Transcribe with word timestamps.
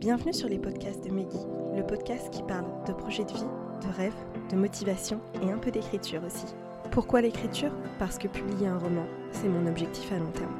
Bienvenue 0.00 0.32
sur 0.32 0.48
les 0.48 0.58
podcasts 0.58 1.04
de 1.04 1.10
Meggy, 1.10 1.44
le 1.76 1.86
podcast 1.86 2.30
qui 2.30 2.42
parle 2.42 2.64
de 2.86 2.94
projets 2.94 3.26
de 3.26 3.34
vie, 3.34 3.86
de 3.86 3.94
rêves, 3.94 4.14
de 4.48 4.56
motivation 4.56 5.20
et 5.42 5.50
un 5.50 5.58
peu 5.58 5.70
d'écriture 5.70 6.24
aussi. 6.24 6.46
Pourquoi 6.90 7.20
l'écriture? 7.20 7.70
Parce 7.98 8.16
que 8.16 8.26
publier 8.26 8.66
un 8.66 8.78
roman, 8.78 9.04
c'est 9.30 9.46
mon 9.46 9.66
objectif 9.66 10.10
à 10.10 10.16
long 10.16 10.30
terme. 10.30 10.56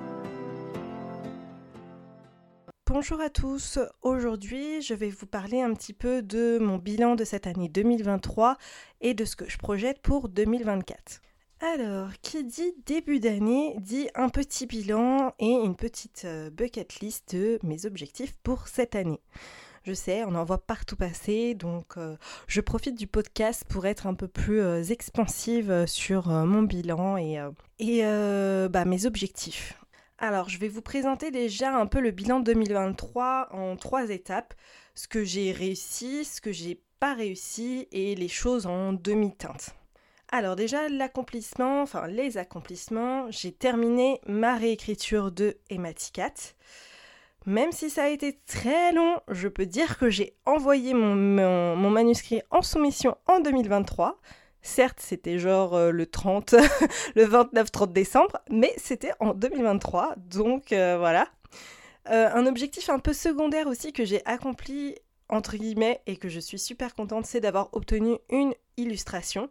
Bonjour 2.86 3.18
à 3.22 3.30
tous, 3.30 3.78
aujourd'hui 4.02 4.82
je 4.82 4.92
vais 4.92 5.08
vous 5.08 5.24
parler 5.24 5.62
un 5.62 5.72
petit 5.72 5.94
peu 5.94 6.20
de 6.20 6.58
mon 6.58 6.76
bilan 6.76 7.14
de 7.14 7.24
cette 7.24 7.46
année 7.46 7.70
2023 7.70 8.58
et 9.00 9.14
de 9.14 9.24
ce 9.24 9.36
que 9.36 9.48
je 9.48 9.56
projette 9.56 10.02
pour 10.02 10.28
2024. 10.28 11.22
Alors, 11.62 12.12
qui 12.22 12.42
dit 12.42 12.72
début 12.86 13.20
d'année 13.20 13.76
dit 13.80 14.08
un 14.14 14.30
petit 14.30 14.64
bilan 14.64 15.34
et 15.38 15.50
une 15.50 15.76
petite 15.76 16.22
euh, 16.24 16.48
bucket 16.48 17.00
list 17.00 17.34
de 17.34 17.58
mes 17.62 17.84
objectifs 17.84 18.34
pour 18.42 18.66
cette 18.66 18.94
année. 18.94 19.20
Je 19.84 19.92
sais, 19.92 20.24
on 20.24 20.34
en 20.36 20.44
voit 20.44 20.64
partout 20.66 20.96
passer, 20.96 21.54
donc 21.54 21.98
euh, 21.98 22.16
je 22.46 22.62
profite 22.62 22.94
du 22.94 23.06
podcast 23.06 23.66
pour 23.68 23.84
être 23.84 24.06
un 24.06 24.14
peu 24.14 24.26
plus 24.26 24.62
euh, 24.62 24.82
expansive 24.84 25.84
sur 25.86 26.28
mon 26.28 26.62
bilan 26.62 27.18
et, 27.18 27.38
bah, 28.70 28.86
mes 28.86 29.04
objectifs. 29.04 29.78
Alors, 30.16 30.48
je 30.48 30.56
vais 30.56 30.68
vous 30.68 30.82
présenter 30.82 31.30
déjà 31.30 31.76
un 31.76 31.86
peu 31.86 32.00
le 32.00 32.10
bilan 32.10 32.40
2023 32.40 33.48
en 33.52 33.76
trois 33.76 34.08
étapes. 34.08 34.54
Ce 34.94 35.08
que 35.08 35.24
j'ai 35.24 35.52
réussi, 35.52 36.24
ce 36.24 36.40
que 36.40 36.52
j'ai 36.52 36.82
pas 37.00 37.12
réussi 37.12 37.86
et 37.92 38.14
les 38.14 38.28
choses 38.28 38.66
en 38.66 38.94
demi-teinte. 38.94 39.74
Alors 40.32 40.54
déjà, 40.54 40.88
l'accomplissement, 40.88 41.82
enfin 41.82 42.06
les 42.06 42.38
accomplissements, 42.38 43.28
j'ai 43.30 43.50
terminé 43.50 44.20
ma 44.28 44.54
réécriture 44.54 45.32
de 45.32 45.56
Hématicat. 45.70 46.54
Même 47.46 47.72
si 47.72 47.90
ça 47.90 48.04
a 48.04 48.08
été 48.08 48.38
très 48.46 48.92
long, 48.92 49.20
je 49.28 49.48
peux 49.48 49.66
dire 49.66 49.98
que 49.98 50.08
j'ai 50.08 50.36
envoyé 50.46 50.94
mon, 50.94 51.90
manuscrit 51.90 52.42
en 52.50 52.62
soumission 52.62 53.16
en 53.26 53.40
2023. 53.40 54.20
Certes, 54.62 55.00
c'était 55.00 55.40
genre 55.40 55.74
euh, 55.74 55.90
le 55.90 56.06
30, 56.06 56.54
le 57.16 57.26
29-30 57.26 57.92
décembre, 57.92 58.38
mais 58.50 58.72
c'était 58.76 59.12
en 59.18 59.34
2023, 59.34 60.14
donc 60.16 60.72
euh, 60.72 60.96
voilà. 60.96 61.26
Euh, 62.10 62.28
un 62.32 62.46
objectif 62.46 62.88
un 62.88 63.00
peu 63.00 63.14
secondaire 63.14 63.66
aussi 63.66 63.92
que 63.92 64.04
j'ai 64.04 64.24
accompli, 64.26 64.94
entre 65.28 65.56
guillemets, 65.56 66.02
et 66.06 66.16
que 66.16 66.28
je 66.28 66.38
suis 66.38 66.58
super 66.58 66.94
contente, 66.94 67.26
c'est 67.26 67.40
d'avoir 67.40 67.70
obtenu 67.72 68.16
une 68.30 68.54
illustration. 68.76 69.50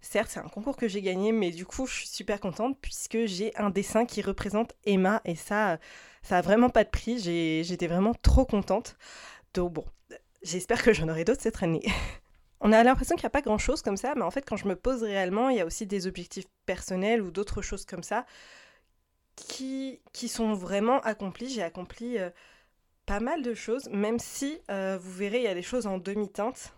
Certes, 0.00 0.30
c'est 0.30 0.40
un 0.40 0.48
concours 0.48 0.76
que 0.76 0.88
j'ai 0.88 1.02
gagné, 1.02 1.32
mais 1.32 1.50
du 1.50 1.66
coup, 1.66 1.86
je 1.86 1.94
suis 1.94 2.08
super 2.08 2.40
contente 2.40 2.78
puisque 2.80 3.24
j'ai 3.26 3.56
un 3.56 3.70
dessin 3.70 4.06
qui 4.06 4.22
représente 4.22 4.74
Emma 4.84 5.20
et 5.24 5.34
ça, 5.34 5.78
ça 6.22 6.38
a 6.38 6.42
vraiment 6.42 6.70
pas 6.70 6.84
de 6.84 6.90
prix. 6.90 7.18
J'étais 7.18 7.86
vraiment 7.86 8.14
trop 8.14 8.44
contente. 8.44 8.96
Donc 9.54 9.72
bon, 9.72 9.84
j'espère 10.42 10.82
que 10.82 10.92
j'en 10.92 11.08
aurai 11.08 11.24
d'autres 11.24 11.42
cette 11.42 11.62
année. 11.62 11.82
On 12.60 12.72
a 12.72 12.82
l'impression 12.82 13.16
qu'il 13.16 13.24
n'y 13.24 13.28
a 13.28 13.30
pas 13.30 13.42
grand 13.42 13.58
chose 13.58 13.82
comme 13.82 13.96
ça, 13.96 14.14
mais 14.16 14.22
en 14.22 14.30
fait, 14.30 14.42
quand 14.46 14.56
je 14.56 14.66
me 14.66 14.76
pose 14.76 15.02
réellement, 15.02 15.50
il 15.50 15.58
y 15.58 15.60
a 15.60 15.66
aussi 15.66 15.86
des 15.86 16.06
objectifs 16.06 16.46
personnels 16.64 17.20
ou 17.20 17.30
d'autres 17.30 17.60
choses 17.62 17.84
comme 17.84 18.02
ça 18.02 18.24
qui, 19.36 20.00
qui 20.12 20.28
sont 20.28 20.54
vraiment 20.54 21.00
accomplis. 21.00 21.50
J'ai 21.50 21.62
accompli 21.62 22.18
euh, 22.18 22.30
pas 23.04 23.20
mal 23.20 23.42
de 23.42 23.54
choses, 23.54 23.88
même 23.90 24.18
si 24.18 24.58
euh, 24.70 24.98
vous 25.00 25.12
verrez, 25.12 25.38
il 25.38 25.44
y 25.44 25.48
a 25.48 25.54
des 25.54 25.62
choses 25.62 25.86
en 25.86 25.98
demi-teinte 25.98 26.72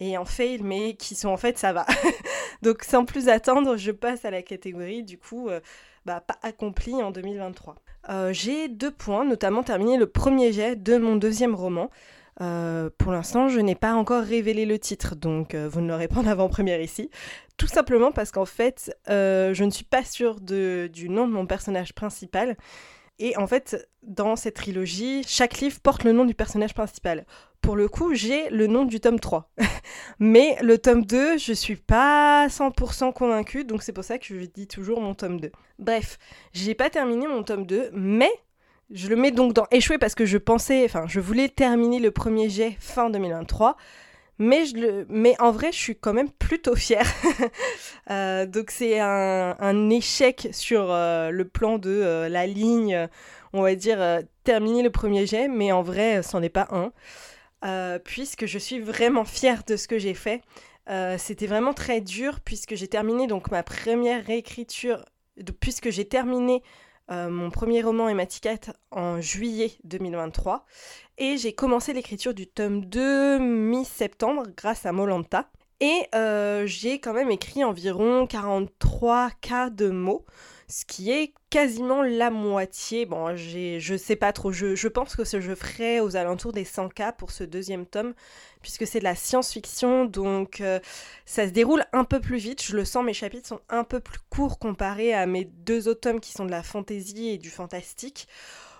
et 0.00 0.18
en 0.18 0.24
fail, 0.24 0.62
mais 0.62 0.94
qui 0.94 1.14
sont 1.14 1.28
en 1.28 1.36
fait 1.36 1.58
ça 1.58 1.72
va. 1.72 1.86
Donc 2.62 2.84
sans 2.84 3.04
plus 3.04 3.28
attendre, 3.28 3.76
je 3.76 3.90
passe 3.90 4.24
à 4.24 4.30
la 4.30 4.42
catégorie 4.42 5.02
du 5.02 5.18
coup 5.18 5.48
euh, 5.48 5.60
bah, 6.06 6.22
pas 6.24 6.38
accompli 6.42 6.94
en 6.94 7.10
2023. 7.10 7.76
Euh, 8.08 8.32
j'ai 8.32 8.68
deux 8.68 8.90
points, 8.90 9.24
notamment 9.24 9.62
terminé 9.62 9.96
le 9.96 10.06
premier 10.06 10.52
jet 10.52 10.76
de 10.76 10.96
mon 10.96 11.16
deuxième 11.16 11.54
roman. 11.54 11.90
Euh, 12.40 12.88
pour 12.96 13.12
l'instant, 13.12 13.48
je 13.48 13.60
n'ai 13.60 13.74
pas 13.74 13.94
encore 13.94 14.22
révélé 14.22 14.64
le 14.64 14.78
titre, 14.78 15.14
donc 15.16 15.54
vous 15.54 15.80
ne 15.80 15.88
l'aurez 15.88 16.08
pas 16.08 16.20
en 16.20 16.26
avant-première 16.26 16.80
ici. 16.80 17.10
Tout 17.56 17.66
simplement 17.66 18.10
parce 18.10 18.30
qu'en 18.30 18.46
fait, 18.46 18.96
je 19.08 19.64
ne 19.64 19.70
suis 19.70 19.84
pas 19.84 20.04
sûre 20.04 20.40
du 20.40 21.08
nom 21.08 21.28
de 21.28 21.32
mon 21.32 21.46
personnage 21.46 21.94
principal. 21.94 22.56
Et 23.18 23.36
en 23.36 23.46
fait, 23.46 23.88
dans 24.02 24.36
cette 24.36 24.56
trilogie, 24.56 25.22
chaque 25.26 25.60
livre 25.60 25.78
porte 25.80 26.04
le 26.04 26.12
nom 26.12 26.24
du 26.24 26.34
personnage 26.34 26.74
principal. 26.74 27.24
Pour 27.60 27.76
le 27.76 27.88
coup, 27.88 28.14
j'ai 28.14 28.50
le 28.50 28.66
nom 28.66 28.84
du 28.84 28.98
tome 28.98 29.20
3. 29.20 29.52
Mais 30.18 30.56
le 30.62 30.78
tome 30.78 31.04
2, 31.04 31.38
je 31.38 31.52
suis 31.52 31.76
pas 31.76 32.48
100% 32.48 33.12
convaincue, 33.12 33.64
donc 33.64 33.82
c'est 33.82 33.92
pour 33.92 34.02
ça 34.02 34.18
que 34.18 34.26
je 34.26 34.46
dis 34.46 34.66
toujours 34.66 35.00
mon 35.00 35.14
tome 35.14 35.40
2. 35.40 35.52
Bref, 35.78 36.18
j'ai 36.52 36.74
pas 36.74 36.90
terminé 36.90 37.28
mon 37.28 37.44
tome 37.44 37.64
2, 37.64 37.90
mais 37.92 38.30
je 38.90 39.08
le 39.08 39.16
mets 39.16 39.30
donc 39.30 39.52
dans 39.52 39.66
échoué 39.70 39.98
parce 39.98 40.14
que 40.14 40.26
je 40.26 40.38
pensais, 40.38 40.84
enfin, 40.84 41.04
je 41.06 41.20
voulais 41.20 41.48
terminer 41.48 42.00
le 42.00 42.10
premier 42.10 42.50
jet 42.50 42.76
fin 42.80 43.10
2023. 43.10 43.76
Mais, 44.44 45.36
en 45.38 45.52
vrai, 45.52 45.70
je 45.70 45.78
suis 45.78 45.96
quand 45.96 46.12
même 46.12 46.30
plutôt 46.30 46.74
fière. 46.76 47.06
Euh, 48.10 48.46
donc 48.46 48.72
c'est 48.72 48.98
un, 48.98 49.88
échec 49.88 50.48
sur 50.50 50.90
euh, 50.90 51.30
le 51.30 51.46
plan 51.46 51.78
de 51.78 51.88
euh, 51.88 52.28
la 52.28 52.48
ligne, 52.48 53.08
on 53.52 53.62
va 53.62 53.76
dire, 53.76 54.20
terminer 54.42 54.82
le 54.82 54.90
premier 54.90 55.24
jet, 55.24 55.46
mais 55.46 55.70
en 55.70 55.82
vrai, 55.82 56.20
c'en 56.24 56.42
est 56.42 56.48
pas 56.48 56.66
un. 56.72 58.00
puisque 58.00 58.46
je 58.46 58.58
suis 58.58 58.80
vraiment 58.80 59.24
fière 59.24 59.62
de 59.64 59.76
ce 59.76 59.86
que 59.86 59.98
j'ai 60.00 60.14
fait. 60.14 60.42
C'était 61.16 61.46
vraiment 61.46 61.74
très 61.74 62.00
dur 62.00 62.40
puisque 62.40 62.74
j'ai 62.74 62.88
terminé 62.88 63.28
donc 63.28 63.52
ma 63.52 63.62
première 63.62 64.26
réécriture, 64.26 65.04
puisque 65.60 65.90
j'ai 65.90 66.06
terminé 66.06 66.62
euh, 67.10 67.28
mon 67.28 67.50
premier 67.50 67.82
roman 67.82 68.08
Hématicat 68.08 68.72
en 68.90 69.20
juillet 69.20 69.72
2023 69.84 70.64
et 71.18 71.36
j'ai 71.36 71.52
commencé 71.52 71.92
l'écriture 71.92 72.34
du 72.34 72.46
tome 72.46 72.84
2 72.84 73.38
mi-septembre 73.38 74.44
grâce 74.56 74.86
à 74.86 74.92
Molanta. 74.92 75.50
Et 75.80 76.06
euh, 76.14 76.64
j'ai 76.66 77.00
quand 77.00 77.12
même 77.12 77.30
écrit 77.30 77.64
environ 77.64 78.26
43 78.26 79.30
cas 79.40 79.68
de 79.68 79.90
mots, 79.90 80.24
ce 80.72 80.86
qui 80.86 81.10
est 81.10 81.34
quasiment 81.50 82.02
la 82.02 82.30
moitié. 82.30 83.04
Bon, 83.04 83.36
je 83.36 83.96
sais 83.98 84.16
pas 84.16 84.32
trop, 84.32 84.52
je, 84.52 84.88
pense 84.88 85.14
que 85.14 85.24
je 85.24 85.54
ferai 85.54 86.00
aux 86.00 86.16
alentours 86.16 86.52
des 86.52 86.64
100 86.64 86.88
cas 86.88 87.12
pour 87.12 87.30
ce 87.30 87.44
deuxième 87.44 87.84
tome, 87.84 88.14
puisque 88.62 88.86
c'est 88.86 89.00
de 89.00 89.04
la 89.04 89.14
science-fiction, 89.14 90.06
donc 90.06 90.62
euh, 90.62 90.80
ça 91.26 91.46
se 91.46 91.52
déroule 91.52 91.84
un 91.92 92.04
peu 92.04 92.20
plus 92.20 92.38
vite. 92.38 92.62
Je 92.62 92.74
le 92.74 92.86
sens, 92.86 93.04
mes 93.04 93.12
chapitres 93.12 93.48
sont 93.48 93.60
un 93.68 93.84
peu 93.84 94.00
plus 94.00 94.18
courts 94.30 94.58
comparés 94.58 95.12
à 95.12 95.26
mes 95.26 95.44
deux 95.44 95.88
autres 95.88 96.00
tomes 96.00 96.20
qui 96.20 96.32
sont 96.32 96.46
de 96.46 96.50
la 96.50 96.62
fantaisie 96.62 97.28
et 97.28 97.38
du 97.38 97.50
fantastique. 97.50 98.26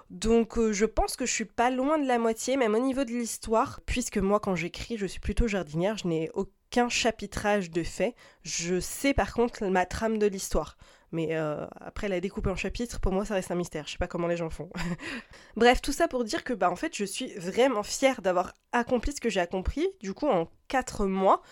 Donc 0.08 0.56
euh, 0.56 0.72
je 0.72 0.86
pense 0.86 1.14
que 1.14 1.26
je 1.26 1.32
suis 1.32 1.44
pas 1.44 1.70
loin 1.70 1.98
de 1.98 2.06
la 2.06 2.18
moitié, 2.18 2.56
même 2.56 2.74
au 2.74 2.78
niveau 2.78 3.04
de 3.04 3.10
l'histoire, 3.10 3.80
puisque 3.84 4.16
moi 4.16 4.40
quand 4.40 4.54
j'écris, 4.54 4.96
je 4.96 5.06
suis 5.06 5.20
plutôt 5.20 5.46
jardinière, 5.46 5.98
je 5.98 6.08
n'ai 6.08 6.30
aucun 6.32 6.88
chapitrage 6.88 7.70
de 7.70 7.82
fait. 7.82 8.14
Je 8.44 8.80
sais 8.80 9.12
par 9.12 9.34
contre 9.34 9.66
ma 9.66 9.84
trame 9.84 10.16
de 10.16 10.26
l'histoire. 10.26 10.78
Mais 11.12 11.28
euh, 11.32 11.66
après 11.78 12.08
la 12.08 12.20
découper 12.20 12.50
en 12.50 12.56
chapitres, 12.56 12.98
pour 13.00 13.12
moi 13.12 13.26
ça 13.26 13.34
reste 13.34 13.50
un 13.50 13.54
mystère. 13.54 13.86
Je 13.86 13.92
sais 13.92 13.98
pas 13.98 14.06
comment 14.06 14.26
les 14.26 14.36
gens 14.38 14.48
font. 14.48 14.70
Bref, 15.56 15.82
tout 15.82 15.92
ça 15.92 16.08
pour 16.08 16.24
dire 16.24 16.42
que 16.42 16.54
bah 16.54 16.70
en 16.70 16.76
fait 16.76 16.96
je 16.96 17.04
suis 17.04 17.34
vraiment 17.34 17.82
fière 17.82 18.22
d'avoir 18.22 18.54
accompli 18.72 19.12
ce 19.12 19.20
que 19.20 19.28
j'ai 19.28 19.40
accompli. 19.40 19.86
Du 20.00 20.14
coup 20.14 20.26
en 20.26 20.48
4 20.68 21.06
mois, 21.06 21.42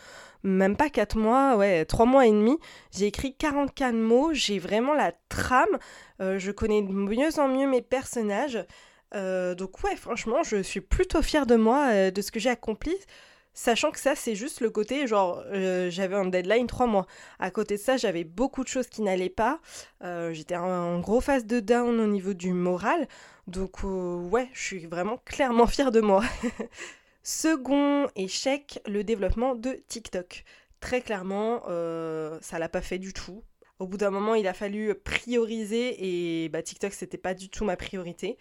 même 0.42 0.76
pas 0.76 0.88
4 0.88 1.18
mois, 1.18 1.56
ouais, 1.56 1.84
3 1.84 2.06
mois 2.06 2.26
et 2.26 2.30
demi, 2.30 2.58
j'ai 2.90 3.06
écrit 3.06 3.36
44 3.36 3.94
mots, 3.94 4.32
j'ai 4.32 4.58
vraiment 4.58 4.94
la 4.94 5.12
trame, 5.28 5.78
euh, 6.22 6.38
je 6.38 6.50
connais 6.50 6.80
de 6.80 6.90
mieux 6.90 7.38
en 7.38 7.48
mieux 7.48 7.68
mes 7.68 7.82
personnages. 7.82 8.64
Euh, 9.14 9.54
donc 9.54 9.82
ouais, 9.84 9.96
franchement, 9.96 10.42
je 10.42 10.62
suis 10.62 10.80
plutôt 10.80 11.20
fière 11.20 11.44
de 11.44 11.56
moi, 11.56 12.10
de 12.10 12.22
ce 12.22 12.32
que 12.32 12.40
j'ai 12.40 12.50
accompli. 12.50 12.96
Sachant 13.52 13.90
que 13.90 13.98
ça, 13.98 14.14
c'est 14.14 14.34
juste 14.34 14.60
le 14.60 14.70
côté, 14.70 15.06
genre, 15.06 15.42
j'avais 15.88 16.14
un 16.14 16.26
deadline 16.26 16.66
3 16.66 16.86
mois. 16.86 17.06
À 17.38 17.50
côté 17.50 17.76
de 17.76 17.80
ça, 17.80 17.96
j'avais 17.96 18.24
beaucoup 18.24 18.62
de 18.62 18.68
choses 18.68 18.86
qui 18.86 19.02
n'allaient 19.02 19.28
pas. 19.28 19.60
J'étais 20.02 20.56
en 20.56 21.00
gros 21.00 21.20
phase 21.20 21.44
de 21.46 21.60
down 21.60 22.00
au 22.00 22.06
niveau 22.06 22.32
du 22.32 22.52
moral. 22.52 23.08
Donc 23.48 23.82
ouais, 23.82 24.48
je 24.52 24.62
suis 24.62 24.86
vraiment 24.86 25.18
clairement 25.24 25.66
fière 25.66 25.90
de 25.90 26.00
moi. 26.00 26.22
Second 27.22 28.08
échec, 28.16 28.80
le 28.86 29.04
développement 29.04 29.54
de 29.54 29.82
TikTok. 29.88 30.44
Très 30.80 31.02
clairement, 31.02 31.62
euh, 31.68 32.38
ça 32.40 32.58
l'a 32.58 32.70
pas 32.70 32.80
fait 32.80 32.98
du 32.98 33.12
tout. 33.12 33.44
Au 33.78 33.86
bout 33.86 33.98
d'un 33.98 34.10
moment, 34.10 34.34
il 34.34 34.46
a 34.46 34.54
fallu 34.54 34.94
prioriser 34.94 36.44
et 36.44 36.48
bah, 36.48 36.62
TikTok, 36.62 36.92
c'était 36.92 37.18
pas 37.18 37.34
du 37.34 37.50
tout 37.50 37.64
ma 37.64 37.76
priorité. 37.76 38.38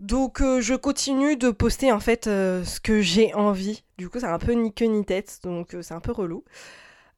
Donc 0.00 0.40
euh, 0.40 0.60
je 0.60 0.74
continue 0.74 1.36
de 1.36 1.50
poster 1.50 1.92
en 1.92 2.00
fait 2.00 2.26
euh, 2.26 2.64
ce 2.64 2.80
que 2.80 3.00
j'ai 3.00 3.32
envie. 3.34 3.84
Du 3.98 4.08
coup, 4.08 4.18
c'est 4.18 4.26
un 4.26 4.38
peu 4.38 4.52
ni 4.52 4.72
queue 4.74 4.86
ni 4.86 5.04
tête, 5.04 5.40
donc 5.44 5.76
c'est 5.82 5.94
un 5.94 6.00
peu 6.00 6.12
relou. 6.12 6.42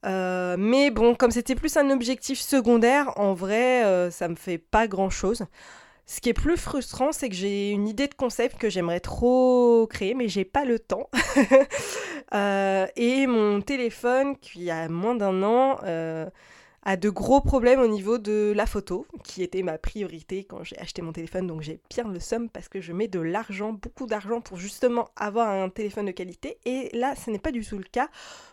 mais 0.05 0.90
bon, 0.90 1.14
comme 1.14 1.31
c'était 1.31 1.55
plus 1.55 1.76
un 1.76 1.90
objectif 1.90 2.38
secondaire, 2.40 3.19
en 3.19 3.32
vrai, 3.34 4.11
ça 4.11 4.29
me 4.29 4.34
fait 4.34 4.58
pas 4.58 4.88
grand 4.88 5.11
chose. 5.11 5.46
Ce 6.06 6.20
qui 6.20 6.29
est 6.29 6.34
plus 6.34 6.56
frustrant, 6.56 7.12
c'est 7.12 7.29
que 7.29 7.34
j'ai 7.34 7.70
une 7.70 7.88
idée 7.88 8.08
de 8.08 8.14
concept 8.14 8.58
que 8.58 8.69
j'aimerais 8.69 9.00
trop 9.00 9.87
créer, 9.87 10.14
mais 10.14 10.29
j'ai 10.29 10.44
pas 10.44 10.64
le 10.64 10.79
temps. 10.79 11.08
Euh, 12.34 12.87
et 12.96 13.26
mon 13.26 13.61
téléphone, 13.61 14.38
qui 14.38 14.70
a 14.70 14.88
moins 14.88 15.14
d'un 15.14 15.43
an, 15.43 15.76
euh, 15.84 16.25
à 16.82 16.96
de 16.96 17.11
gros 17.11 17.40
problèmes 17.40 17.81
au 17.81 17.87
niveau 17.87 18.19
de 18.19 18.52
la 18.55 18.67
photo, 18.67 19.06
qui 19.23 19.43
était 19.43 19.62
ma 19.62 19.79
priorité 19.79 20.44
quand 20.44 20.64
j'ai 20.64 20.76
acheté 20.79 21.00
mon 21.00 21.12
téléphone. 21.12 21.46
Donc 21.46 21.62
j'ai 21.62 21.81
bien 21.88 22.05
le 22.08 22.19
somme 22.19 22.49
parce 22.49 22.69
que 22.69 22.81
je 22.81 22.93
mets 22.93 23.08
de 23.08 23.20
l'argent, 23.20 23.73
beaucoup 23.73 24.06
d'argent 24.06 24.40
pour 24.40 24.56
justement 24.56 25.08
avoir 25.17 25.49
un 25.49 25.69
téléphone 25.69 26.06
de 26.06 26.11
qualité. 26.11 26.58
Et 26.64 26.90
là, 26.93 27.14
ce 27.14 27.31
n'est 27.31 27.38
pas 27.38 27.52
du 27.52 27.64
tout 27.64 27.79
le 27.79 27.84
cas. 27.84 28.08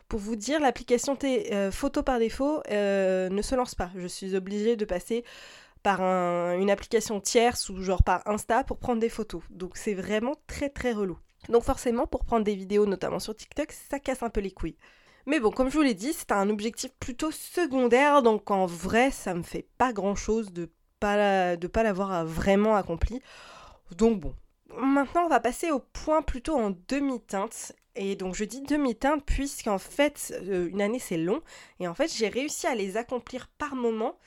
Pour 0.07 0.19
vous 0.19 0.35
dire, 0.35 0.59
l'application 0.59 1.17
euh, 1.23 1.71
photo 1.71 2.03
par 2.03 2.19
défaut 2.19 2.61
euh, 2.69 3.29
ne 3.29 3.41
se 3.41 3.55
lance 3.55 3.75
pas. 3.75 3.89
Je 3.95 4.07
suis 4.07 4.35
obligée 4.35 4.75
de 4.75 4.85
passer 4.85 5.23
par 5.81 6.01
une 6.01 6.69
application 6.69 7.21
tierce 7.21 7.69
ou 7.69 7.81
genre 7.81 8.03
par 8.03 8.27
Insta 8.27 8.63
pour 8.63 8.77
prendre 8.77 8.99
des 8.99 9.09
photos. 9.09 9.41
Donc 9.49 9.77
c'est 9.77 9.93
vraiment 9.93 10.35
très 10.45 10.69
très 10.69 10.91
relou. 10.91 11.17
Donc 11.47 11.63
forcément, 11.63 12.05
pour 12.05 12.25
prendre 12.25 12.43
des 12.43 12.55
vidéos, 12.55 12.85
notamment 12.85 13.19
sur 13.19 13.35
TikTok, 13.35 13.71
ça 13.71 13.99
casse 13.99 14.21
un 14.21 14.29
peu 14.29 14.41
les 14.41 14.51
couilles. 14.51 14.75
Mais 15.29 15.39
bon, 15.39 15.51
comme 15.51 15.69
je 15.69 15.77
vous 15.77 15.83
l'ai 15.83 15.93
dit, 15.93 16.11
c'est 16.11 16.31
un 16.31 16.49
objectif 16.49 16.89
plutôt 16.99 17.29
secondaire, 17.29 18.23
donc 18.23 18.49
en 18.49 18.65
vrai, 18.65 19.11
ça 19.11 19.35
me 19.35 19.43
fait 19.43 19.67
pas 19.77 19.93
grand 19.93 20.15
chose 20.15 20.51
de 20.51 20.71
pas 20.99 21.55
de 21.55 21.67
pas 21.67 21.83
l'avoir 21.83 22.25
vraiment 22.25 22.75
accompli. 22.75 23.21
Donc 23.95 24.19
bon. 24.19 24.33
Maintenant, 24.75 25.25
on 25.25 25.29
va 25.29 25.39
passer 25.39 25.69
au 25.69 25.77
point 25.77 26.23
plutôt 26.23 26.55
en 26.57 26.75
demi-teinte. 26.87 27.73
Et 27.95 28.15
donc 28.15 28.33
je 28.33 28.43
dis 28.43 28.61
demi-teinte 28.61 29.23
puisqu'en 29.23 29.77
fait, 29.77 30.33
euh, 30.47 30.67
une 30.69 30.81
année 30.81 30.97
c'est 30.97 31.17
long. 31.17 31.41
Et 31.79 31.87
en 31.87 31.93
fait, 31.93 32.11
j'ai 32.11 32.27
réussi 32.27 32.65
à 32.65 32.73
les 32.73 32.97
accomplir 32.97 33.49
par 33.59 33.75
moment 33.75 34.17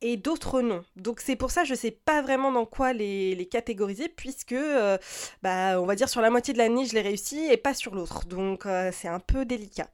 et 0.00 0.16
d'autres 0.16 0.62
non. 0.62 0.84
Donc 0.96 1.20
c'est 1.20 1.36
pour 1.36 1.52
ça 1.52 1.62
que 1.62 1.68
je 1.68 1.74
sais 1.76 1.92
pas 1.92 2.22
vraiment 2.22 2.50
dans 2.50 2.66
quoi 2.66 2.92
les, 2.92 3.48
catégoriser 3.48 4.08
puisque 4.08 4.52
euh, 4.52 4.98
bah, 5.42 5.80
on 5.80 5.86
va 5.86 5.94
dire 5.94 6.08
sur 6.08 6.20
la 6.20 6.30
moitié 6.30 6.54
de 6.54 6.58
l'année 6.58 6.86
je 6.86 6.94
l'ai 6.94 7.02
réussi 7.02 7.38
et 7.52 7.56
pas 7.56 7.74
sur 7.74 7.94
l'autre. 7.94 8.26
Donc 8.26 8.66
euh, 8.66 8.90
c'est 8.92 9.08
un 9.08 9.20
peu 9.20 9.44
délicat. 9.44 9.88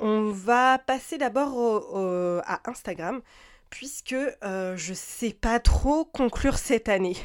On 0.00 0.30
va 0.30 0.78
passer 0.78 1.18
d'abord 1.18 1.56
à 2.46 2.60
Instagram 2.70 3.20
puisque 3.70 4.12
euh, 4.14 4.76
je 4.76 4.92
sais 4.92 5.32
pas 5.32 5.60
trop 5.60 6.04
conclure 6.04 6.58
cette 6.58 6.88
année. 6.88 7.16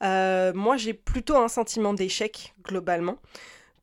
moi 0.00 0.76
j'ai 0.76 0.94
plutôt 0.94 1.36
un 1.36 1.48
sentiment 1.48 1.94
d'échec 1.94 2.54
globalement 2.62 3.16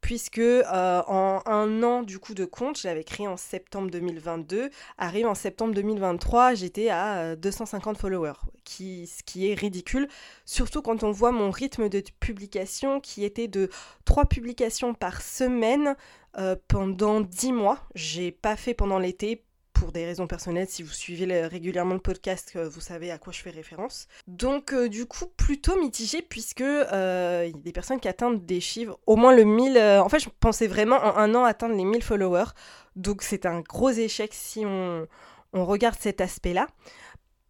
puisque 0.01 0.39
euh, 0.39 1.01
en 1.07 1.41
un 1.45 1.83
an 1.83 2.03
du 2.03 2.19
coup 2.19 2.33
de 2.33 2.45
compte, 2.45 2.79
je 2.79 2.87
l'avais 2.87 3.03
créé 3.03 3.27
en 3.27 3.37
septembre 3.37 3.89
2022, 3.91 4.69
arrive 4.97 5.27
en 5.27 5.35
septembre 5.35 5.73
2023, 5.73 6.53
j'étais 6.53 6.89
à 6.89 7.35
250 7.35 7.95
euh, 7.95 7.99
followers, 7.99 8.39
qui, 8.63 9.07
ce 9.07 9.23
qui 9.23 9.49
est 9.49 9.53
ridicule, 9.53 10.07
surtout 10.45 10.81
quand 10.81 11.03
on 11.03 11.11
voit 11.11 11.31
mon 11.31 11.51
rythme 11.51 11.89
de 11.89 12.03
publication 12.19 12.99
qui 12.99 13.23
était 13.25 13.47
de 13.47 13.69
3 14.05 14.25
publications 14.25 14.93
par 14.93 15.21
semaine 15.21 15.95
euh, 16.37 16.55
pendant 16.67 17.21
10 17.21 17.51
mois. 17.53 17.79
J'ai 17.95 18.31
pas 18.31 18.55
fait 18.55 18.73
pendant 18.73 18.99
l'été 18.99 19.43
pour 19.79 19.91
des 19.93 20.05
raisons 20.05 20.27
personnelles. 20.27 20.67
Si 20.67 20.83
vous 20.83 20.91
suivez 20.91 21.47
régulièrement 21.47 21.93
le 21.93 22.01
podcast, 22.01 22.51
euh, 22.55 22.67
vous 22.67 22.81
savez 22.81 23.11
à 23.11 23.17
quoi 23.17 23.31
je 23.31 23.41
fais 23.41 23.49
référence. 23.49 24.07
Donc, 24.27 24.73
euh, 24.73 24.89
du 24.89 25.05
coup, 25.05 25.25
plutôt 25.37 25.79
mitigé, 25.79 26.21
puisque 26.21 26.61
euh, 26.61 27.49
y 27.49 27.55
a 27.55 27.61
des 27.61 27.71
personnes 27.71 27.99
qui 27.99 28.09
atteignent 28.09 28.39
des 28.39 28.59
chiffres, 28.59 28.99
au 29.05 29.15
moins 29.15 29.33
le 29.33 29.45
1000. 29.45 29.77
en 29.77 30.09
fait, 30.09 30.19
je 30.19 30.29
pensais 30.39 30.67
vraiment 30.67 30.97
en 30.97 31.15
un 31.15 31.33
an 31.33 31.45
atteindre 31.45 31.75
les 31.75 31.85
1000 31.85 32.03
followers. 32.03 32.51
Donc, 32.97 33.21
c'est 33.21 33.45
un 33.45 33.61
gros 33.61 33.89
échec 33.89 34.33
si 34.33 34.65
on, 34.65 35.07
on 35.53 35.65
regarde 35.65 35.95
cet 35.97 36.19
aspect-là. 36.19 36.67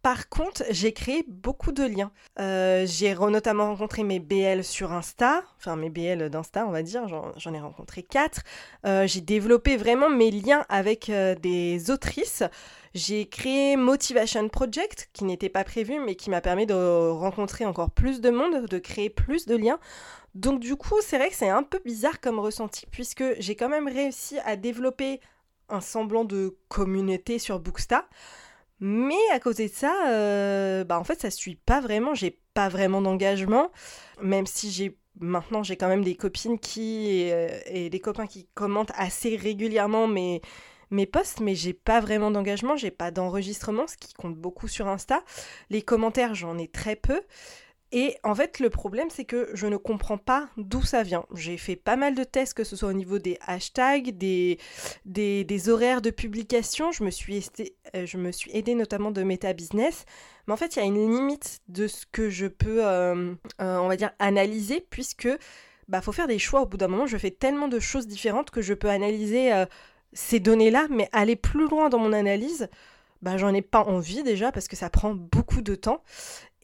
Par 0.02 0.30
contre, 0.30 0.64
j'ai 0.70 0.92
créé 0.92 1.24
beaucoup 1.28 1.72
de 1.72 1.84
liens. 1.84 2.10
Euh, 2.38 2.86
j'ai 2.86 3.14
notamment 3.14 3.66
rencontré 3.66 4.02
mes 4.02 4.18
BL 4.18 4.64
sur 4.64 4.92
Insta, 4.92 5.42
enfin 5.58 5.76
mes 5.76 5.90
BL 5.90 6.30
d'Insta, 6.30 6.66
on 6.66 6.70
va 6.70 6.82
dire, 6.82 7.06
j'en 7.36 7.54
ai 7.54 7.60
rencontré 7.60 8.02
quatre. 8.02 8.40
Euh, 8.86 9.06
j'ai 9.06 9.20
développé 9.20 9.76
vraiment 9.76 10.08
mes 10.08 10.30
liens 10.30 10.64
avec 10.70 11.10
euh, 11.10 11.34
des 11.34 11.90
autrices. 11.90 12.42
J'ai 12.94 13.28
créé 13.28 13.76
Motivation 13.76 14.48
Project, 14.48 15.10
qui 15.12 15.24
n'était 15.24 15.50
pas 15.50 15.64
prévu, 15.64 16.00
mais 16.00 16.14
qui 16.14 16.30
m'a 16.30 16.40
permis 16.40 16.64
de 16.64 17.10
rencontrer 17.10 17.66
encore 17.66 17.90
plus 17.90 18.22
de 18.22 18.30
monde, 18.30 18.66
de 18.66 18.78
créer 18.78 19.10
plus 19.10 19.44
de 19.44 19.54
liens. 19.54 19.78
Donc 20.34 20.60
du 20.60 20.76
coup, 20.76 20.96
c'est 21.02 21.18
vrai 21.18 21.28
que 21.28 21.36
c'est 21.36 21.50
un 21.50 21.62
peu 21.62 21.80
bizarre 21.84 22.20
comme 22.20 22.38
ressenti, 22.38 22.86
puisque 22.90 23.24
j'ai 23.38 23.54
quand 23.54 23.68
même 23.68 23.86
réussi 23.86 24.38
à 24.46 24.56
développer 24.56 25.20
un 25.68 25.82
semblant 25.82 26.24
de 26.24 26.56
communauté 26.68 27.38
sur 27.38 27.60
Booksta. 27.60 28.08
Mais 28.80 29.18
à 29.32 29.40
côté 29.40 29.68
de 29.68 29.72
ça, 29.74 29.94
euh, 30.08 30.84
bah 30.84 30.98
en 30.98 31.04
fait, 31.04 31.20
ça 31.20 31.30
suit 31.30 31.56
pas 31.56 31.80
vraiment. 31.80 32.14
J'ai 32.14 32.40
pas 32.54 32.68
vraiment 32.68 33.02
d'engagement, 33.02 33.70
même 34.22 34.46
si 34.46 34.70
j'ai 34.70 34.96
maintenant 35.18 35.62
j'ai 35.62 35.76
quand 35.76 35.88
même 35.88 36.04
des 36.04 36.14
copines 36.14 36.58
qui 36.58 37.30
euh, 37.30 37.48
et 37.66 37.90
des 37.90 38.00
copains 38.00 38.26
qui 38.26 38.48
commentent 38.54 38.92
assez 38.94 39.36
régulièrement 39.36 40.06
mes 40.06 40.40
mes 40.90 41.06
posts, 41.06 41.40
mais 41.40 41.54
j'ai 41.54 41.72
pas 41.72 42.00
vraiment 42.00 42.30
d'engagement, 42.30 42.76
j'ai 42.76 42.90
pas 42.90 43.10
d'enregistrement, 43.10 43.86
ce 43.86 43.96
qui 43.96 44.12
compte 44.14 44.36
beaucoup 44.36 44.66
sur 44.68 44.88
Insta. 44.88 45.22
Les 45.70 45.82
commentaires, 45.82 46.34
j'en 46.34 46.58
ai 46.58 46.68
très 46.68 46.96
peu. 46.96 47.20
Et 47.92 48.16
en 48.22 48.34
fait, 48.36 48.60
le 48.60 48.70
problème, 48.70 49.08
c'est 49.10 49.24
que 49.24 49.50
je 49.52 49.66
ne 49.66 49.76
comprends 49.76 50.18
pas 50.18 50.48
d'où 50.56 50.82
ça 50.82 51.02
vient. 51.02 51.24
J'ai 51.34 51.56
fait 51.56 51.74
pas 51.74 51.96
mal 51.96 52.14
de 52.14 52.22
tests, 52.22 52.54
que 52.54 52.62
ce 52.62 52.76
soit 52.76 52.88
au 52.88 52.92
niveau 52.92 53.18
des 53.18 53.36
hashtags, 53.46 54.16
des, 54.16 54.58
horaires 55.68 56.00
de 56.00 56.10
publication. 56.10 56.92
Je 56.92 57.02
me, 57.02 57.10
suis 57.10 57.44
euh, 57.96 58.06
je 58.06 58.16
me 58.16 58.30
suis 58.30 58.50
aidée 58.56 58.74
notamment 58.74 59.10
de 59.10 59.22
Meta 59.24 59.52
Business. 59.52 60.04
Mais 60.46 60.52
en 60.52 60.56
fait, 60.56 60.76
il 60.76 60.78
y 60.78 60.82
a 60.82 60.84
une 60.84 61.16
limite 61.16 61.60
de 61.68 61.88
ce 61.88 62.06
que 62.10 62.30
je 62.30 62.46
peux, 62.46 62.86
euh, 62.86 63.34
euh, 63.60 63.78
on 63.78 63.88
va 63.88 63.96
dire, 63.96 64.12
analyser, 64.20 64.86
puisque 64.88 65.28
bah 65.88 66.00
faut 66.00 66.12
faire 66.12 66.28
des 66.28 66.38
choix. 66.38 66.60
Au 66.60 66.66
bout 66.66 66.76
d'un 66.76 66.86
moment, 66.86 67.06
je 67.06 67.16
fais 67.16 67.32
tellement 67.32 67.66
de 67.66 67.80
choses 67.80 68.06
différentes 68.06 68.50
que 68.50 68.62
je 68.62 68.74
peux 68.74 68.88
analyser 68.88 69.64
ces 70.12 70.38
données-là, 70.38 70.86
mais 70.88 71.08
aller 71.10 71.34
plus 71.34 71.68
loin 71.68 71.88
dans 71.88 71.98
mon 71.98 72.12
analyse, 72.12 72.68
bah, 73.22 73.36
j'en 73.36 73.52
ai 73.52 73.62
pas 73.62 73.82
envie 73.82 74.22
déjà 74.22 74.52
parce 74.52 74.68
que 74.68 74.76
ça 74.76 74.88
prend 74.88 75.14
beaucoup 75.14 75.60
de 75.60 75.74
temps 75.74 76.02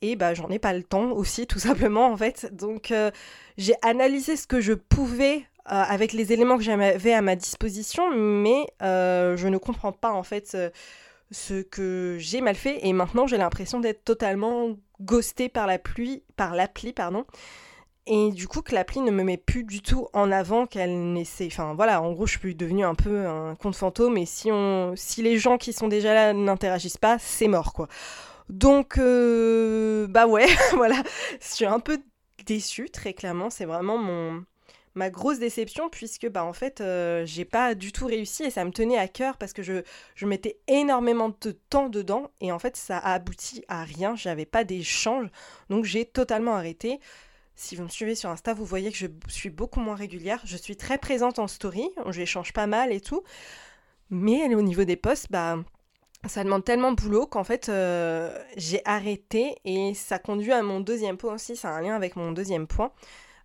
et 0.02 0.16
bah 0.16 0.34
j'en 0.34 0.48
ai 0.50 0.58
pas 0.58 0.72
le 0.72 0.82
temps 0.82 1.12
aussi 1.12 1.46
tout 1.46 1.58
simplement 1.58 2.06
en 2.06 2.16
fait. 2.16 2.48
Donc 2.52 2.90
euh, 2.90 3.10
j'ai 3.58 3.74
analysé 3.82 4.36
ce 4.36 4.46
que 4.46 4.60
je 4.60 4.72
pouvais 4.72 5.36
euh, 5.36 5.82
avec 5.82 6.12
les 6.12 6.32
éléments 6.32 6.56
que 6.56 6.62
j'avais 6.62 7.12
à 7.12 7.22
ma 7.22 7.36
disposition 7.36 8.10
mais 8.14 8.66
euh, 8.82 9.36
je 9.36 9.48
ne 9.48 9.58
comprends 9.58 9.92
pas 9.92 10.12
en 10.12 10.22
fait 10.22 10.56
ce 11.30 11.62
que 11.62 12.16
j'ai 12.18 12.40
mal 12.40 12.54
fait. 12.54 12.86
Et 12.86 12.92
maintenant 12.92 13.26
j'ai 13.26 13.38
l'impression 13.38 13.80
d'être 13.80 14.04
totalement 14.04 14.76
ghostée 15.00 15.48
par 15.48 15.66
la 15.66 15.78
pluie 15.78 16.22
par 16.36 16.54
l'appli 16.54 16.92
pardon. 16.92 17.24
Et 18.08 18.30
du 18.30 18.46
coup 18.46 18.62
que 18.62 18.72
l'appli 18.72 19.00
ne 19.00 19.10
me 19.10 19.24
met 19.24 19.36
plus 19.36 19.64
du 19.64 19.82
tout 19.82 20.06
en 20.12 20.30
avant 20.30 20.66
qu'elle 20.66 21.12
n'essaie 21.12 21.48
enfin 21.50 21.74
voilà 21.74 22.00
en 22.00 22.12
gros 22.12 22.24
je 22.26 22.38
suis 22.38 22.54
devenue 22.54 22.84
un 22.84 22.94
peu 22.94 23.26
un 23.26 23.56
compte 23.56 23.74
fantôme 23.74 24.16
et 24.16 24.26
si 24.26 24.52
on 24.52 24.92
si 24.94 25.22
les 25.22 25.38
gens 25.38 25.58
qui 25.58 25.72
sont 25.72 25.88
déjà 25.88 26.14
là 26.14 26.32
n'interagissent 26.32 26.98
pas 26.98 27.16
c'est 27.18 27.48
mort 27.48 27.72
quoi 27.72 27.88
donc, 28.48 28.98
euh, 28.98 30.06
bah 30.08 30.26
ouais, 30.26 30.46
voilà, 30.74 31.02
je 31.40 31.46
suis 31.46 31.66
un 31.66 31.80
peu 31.80 32.00
déçue, 32.46 32.90
très 32.90 33.12
clairement. 33.12 33.50
C'est 33.50 33.64
vraiment 33.64 33.98
mon 33.98 34.44
ma 34.96 35.10
grosse 35.10 35.38
déception 35.38 35.90
puisque 35.90 36.26
bah 36.28 36.42
en 36.42 36.54
fait 36.54 36.80
euh, 36.80 37.24
j'ai 37.26 37.44
pas 37.44 37.74
du 37.74 37.92
tout 37.92 38.06
réussi 38.06 38.44
et 38.44 38.50
ça 38.50 38.64
me 38.64 38.70
tenait 38.70 38.96
à 38.96 39.08
cœur 39.08 39.36
parce 39.36 39.52
que 39.52 39.62
je, 39.62 39.82
je 40.14 40.26
mettais 40.26 40.58
énormément 40.68 41.28
de 41.28 41.52
temps 41.52 41.90
dedans 41.90 42.30
et 42.40 42.50
en 42.50 42.58
fait 42.58 42.76
ça 42.78 42.96
a 42.96 43.12
abouti 43.12 43.62
à 43.68 43.84
rien, 43.84 44.16
j'avais 44.16 44.46
pas 44.46 44.64
d'échange 44.64 45.28
donc 45.68 45.84
j'ai 45.84 46.06
totalement 46.06 46.54
arrêté. 46.54 46.98
Si 47.56 47.76
vous 47.76 47.84
me 47.84 47.88
suivez 47.88 48.14
sur 48.14 48.30
Insta, 48.30 48.54
vous 48.54 48.64
voyez 48.64 48.90
que 48.90 48.98
je 48.98 49.06
suis 49.28 49.48
beaucoup 49.50 49.80
moins 49.80 49.94
régulière. 49.94 50.42
Je 50.44 50.58
suis 50.58 50.76
très 50.76 50.98
présente 50.98 51.38
en 51.38 51.46
story, 51.46 51.88
j'échange 52.10 52.52
pas 52.52 52.66
mal 52.66 52.92
et 52.92 53.00
tout. 53.00 53.22
Mais 54.10 54.54
au 54.54 54.62
niveau 54.62 54.84
des 54.84 54.96
posts, 54.96 55.28
bah 55.30 55.58
ça 56.28 56.44
demande 56.44 56.64
tellement 56.64 56.92
de 56.92 56.96
boulot 56.96 57.26
qu'en 57.26 57.44
fait 57.44 57.68
euh, 57.68 58.36
j'ai 58.56 58.80
arrêté 58.84 59.56
et 59.64 59.94
ça 59.94 60.18
conduit 60.18 60.52
à 60.52 60.62
mon 60.62 60.80
deuxième 60.80 61.16
point 61.16 61.34
aussi, 61.34 61.56
ça 61.56 61.70
a 61.70 61.72
un 61.72 61.82
lien 61.82 61.94
avec 61.94 62.16
mon 62.16 62.32
deuxième 62.32 62.66
point. 62.66 62.92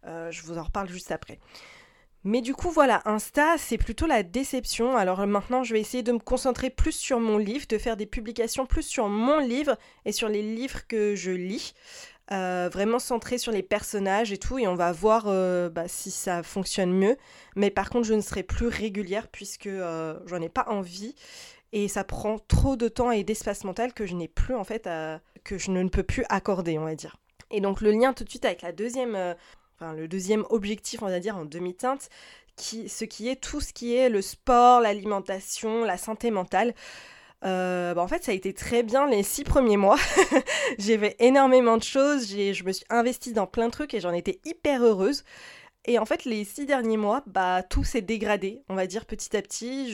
Euh, 0.05 0.31
je 0.31 0.41
vous 0.43 0.57
en 0.57 0.63
reparle 0.63 0.89
juste 0.89 1.11
après. 1.11 1.39
Mais 2.23 2.41
du 2.41 2.53
coup 2.53 2.69
voilà, 2.69 3.01
Insta 3.05 3.57
c'est 3.57 3.77
plutôt 3.77 4.07
la 4.07 4.23
déception. 4.23 4.95
Alors 4.95 5.25
maintenant 5.27 5.63
je 5.63 5.73
vais 5.73 5.81
essayer 5.81 6.03
de 6.03 6.11
me 6.11 6.19
concentrer 6.19 6.69
plus 6.69 6.91
sur 6.91 7.19
mon 7.19 7.37
livre, 7.37 7.65
de 7.67 7.77
faire 7.77 7.97
des 7.97 8.05
publications 8.05 8.65
plus 8.65 8.83
sur 8.83 9.07
mon 9.07 9.39
livre 9.39 9.77
et 10.05 10.11
sur 10.11 10.29
les 10.29 10.41
livres 10.41 10.87
que 10.87 11.15
je 11.15 11.31
lis. 11.31 11.73
Euh, 12.31 12.69
vraiment 12.71 12.99
centré 12.99 13.37
sur 13.37 13.51
les 13.51 13.63
personnages 13.63 14.31
et 14.31 14.37
tout, 14.37 14.57
et 14.57 14.65
on 14.65 14.75
va 14.75 14.93
voir 14.93 15.25
bah, 15.25 15.87
si 15.89 16.11
ça 16.11 16.43
fonctionne 16.43 16.93
mieux. 16.93 17.17
Mais 17.57 17.69
par 17.69 17.89
contre, 17.89 18.07
je 18.07 18.13
ne 18.13 18.21
serai 18.21 18.43
plus 18.43 18.67
régulière 18.67 19.27
puisque 19.27 19.67
j'en 19.67 20.41
ai 20.41 20.47
pas 20.47 20.65
envie 20.69 21.13
et 21.73 21.87
ça 21.87 22.03
prend 22.03 22.37
trop 22.39 22.75
de 22.75 22.87
temps 22.87 23.11
et 23.11 23.23
d'espace 23.23 23.63
mental 23.63 23.93
que 23.93 24.05
je 24.05 24.15
n'ai 24.15 24.27
plus 24.27 24.55
en 24.55 24.63
fait 24.63 24.89
que 25.43 25.57
je 25.57 25.71
ne 25.71 25.87
peux 25.89 26.03
plus 26.03 26.25
accorder 26.29 26.77
on 26.77 26.85
va 26.85 26.95
dire. 26.95 27.17
Et 27.49 27.61
donc 27.61 27.81
le 27.81 27.91
lien 27.91 28.13
tout 28.13 28.23
de 28.23 28.29
suite 28.29 28.45
avec 28.45 28.61
la 28.61 28.71
deuxième 28.71 29.15
euh, 29.15 29.33
enfin 29.79 29.93
le 29.93 30.07
deuxième 30.07 30.45
objectif 30.49 31.01
on 31.01 31.07
va 31.07 31.19
dire 31.19 31.37
en 31.37 31.45
demi-teinte 31.45 32.09
qui 32.55 32.89
ce 32.89 33.05
qui 33.05 33.29
est 33.29 33.41
tout 33.41 33.61
ce 33.61 33.73
qui 33.73 33.95
est 33.95 34.09
le 34.09 34.21
sport, 34.21 34.81
l'alimentation, 34.81 35.83
la 35.83 35.97
santé 35.97 36.31
mentale. 36.31 36.73
Euh, 37.43 37.95
bah, 37.95 38.03
en 38.03 38.07
fait, 38.07 38.23
ça 38.23 38.31
a 38.31 38.35
été 38.35 38.53
très 38.53 38.83
bien 38.83 39.07
les 39.07 39.23
six 39.23 39.43
premiers 39.43 39.77
mois. 39.77 39.97
j'ai 40.77 40.97
fait 40.97 41.15
énormément 41.17 41.77
de 41.77 41.83
choses, 41.83 42.29
je 42.29 42.63
me 42.63 42.71
suis 42.71 42.85
investie 42.91 43.33
dans 43.33 43.47
plein 43.47 43.65
de 43.65 43.71
trucs 43.71 43.95
et 43.95 43.99
j'en 43.99 44.13
étais 44.13 44.39
hyper 44.45 44.83
heureuse. 44.83 45.23
Et 45.85 45.97
en 45.97 46.05
fait, 46.05 46.25
les 46.25 46.43
six 46.43 46.65
derniers 46.65 46.97
mois, 46.97 47.23
bah, 47.25 47.63
tout 47.63 47.83
s'est 47.83 48.01
dégradé, 48.01 48.63
on 48.69 48.75
va 48.75 48.85
dire, 48.85 49.05
petit 49.05 49.35
à 49.35 49.41
petit. 49.41 49.91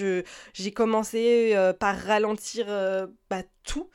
j'ai 0.53 0.71
commencé 0.71 1.51
euh, 1.55 1.73
par 1.73 1.95
ralentir 1.95 2.65
euh, 2.69 3.07
bah, 3.29 3.43
tout 3.63 3.89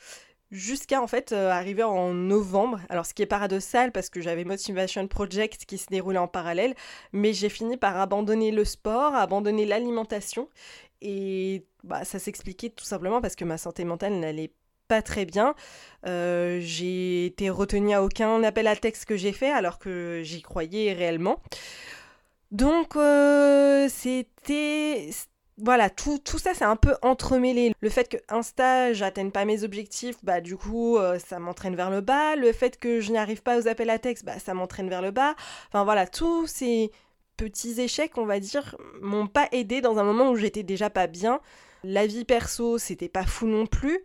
jusqu'à 0.52 1.02
en 1.02 1.06
fait 1.06 1.32
euh, 1.32 1.50
arriver 1.50 1.82
en 1.82 2.12
novembre. 2.12 2.80
Alors 2.88 3.06
ce 3.06 3.14
qui 3.14 3.22
est 3.22 3.26
paradoxal 3.26 3.90
parce 3.90 4.10
que 4.10 4.20
j'avais 4.20 4.44
Motivation 4.44 5.08
Project 5.08 5.64
qui 5.64 5.78
se 5.78 5.86
déroulait 5.88 6.18
en 6.18 6.28
parallèle, 6.28 6.74
mais 7.12 7.32
j'ai 7.32 7.48
fini 7.48 7.76
par 7.76 7.96
abandonner 7.98 8.52
le 8.52 8.64
sport, 8.64 9.14
abandonner 9.14 9.64
l'alimentation 9.66 10.48
et 11.00 11.64
bah, 11.84 12.04
ça 12.04 12.18
s'expliquait 12.18 12.70
tout 12.70 12.84
simplement 12.84 13.20
parce 13.20 13.34
que 13.34 13.44
ma 13.44 13.58
santé 13.58 13.84
mentale 13.84 14.14
n'allait 14.20 14.52
très 15.00 15.24
bien. 15.24 15.54
Euh, 16.06 16.58
j'ai 16.60 17.26
été 17.26 17.48
retenue 17.48 17.94
à 17.94 18.02
aucun 18.02 18.42
appel 18.42 18.66
à 18.66 18.76
texte 18.76 19.04
que 19.06 19.16
j'ai 19.16 19.32
fait 19.32 19.50
alors 19.50 19.78
que 19.78 20.20
j'y 20.24 20.42
croyais 20.42 20.92
réellement. 20.92 21.40
Donc 22.50 22.96
euh, 22.96 23.88
c'était 23.88 25.08
voilà, 25.58 25.90
tout, 25.90 26.18
tout 26.18 26.38
ça 26.38 26.54
c'est 26.54 26.64
un 26.64 26.76
peu 26.76 26.94
entremêlé. 27.02 27.72
Le 27.80 27.88
fait 27.88 28.08
que 28.08 28.16
un 28.28 28.42
stage 28.42 28.96
j'atteigne 28.96 29.30
pas 29.30 29.44
mes 29.44 29.64
objectifs, 29.64 30.16
bah 30.24 30.40
du 30.40 30.56
coup 30.56 30.98
euh, 30.98 31.18
ça 31.18 31.38
m'entraîne 31.38 31.76
vers 31.76 31.90
le 31.90 32.00
bas. 32.00 32.36
Le 32.36 32.52
fait 32.52 32.78
que 32.78 33.00
je 33.00 33.12
n'y 33.12 33.18
arrive 33.18 33.42
pas 33.42 33.58
aux 33.58 33.68
appels 33.68 33.90
à 33.90 33.98
texte, 33.98 34.24
bah 34.24 34.38
ça 34.38 34.54
m'entraîne 34.54 34.88
vers 34.88 35.02
le 35.02 35.12
bas. 35.12 35.34
Enfin 35.68 35.84
voilà, 35.84 36.06
tous 36.06 36.46
ces 36.46 36.90
petits 37.36 37.80
échecs, 37.80 38.18
on 38.18 38.26
va 38.26 38.40
dire, 38.40 38.76
m'ont 39.00 39.26
pas 39.26 39.48
aidé 39.52 39.80
dans 39.80 39.98
un 39.98 40.04
moment 40.04 40.30
où 40.30 40.36
j'étais 40.36 40.62
déjà 40.62 40.90
pas 40.90 41.06
bien. 41.06 41.40
La 41.84 42.06
vie 42.06 42.24
perso, 42.24 42.78
c'était 42.78 43.08
pas 43.08 43.24
fou 43.24 43.46
non 43.46 43.66
plus. 43.66 44.00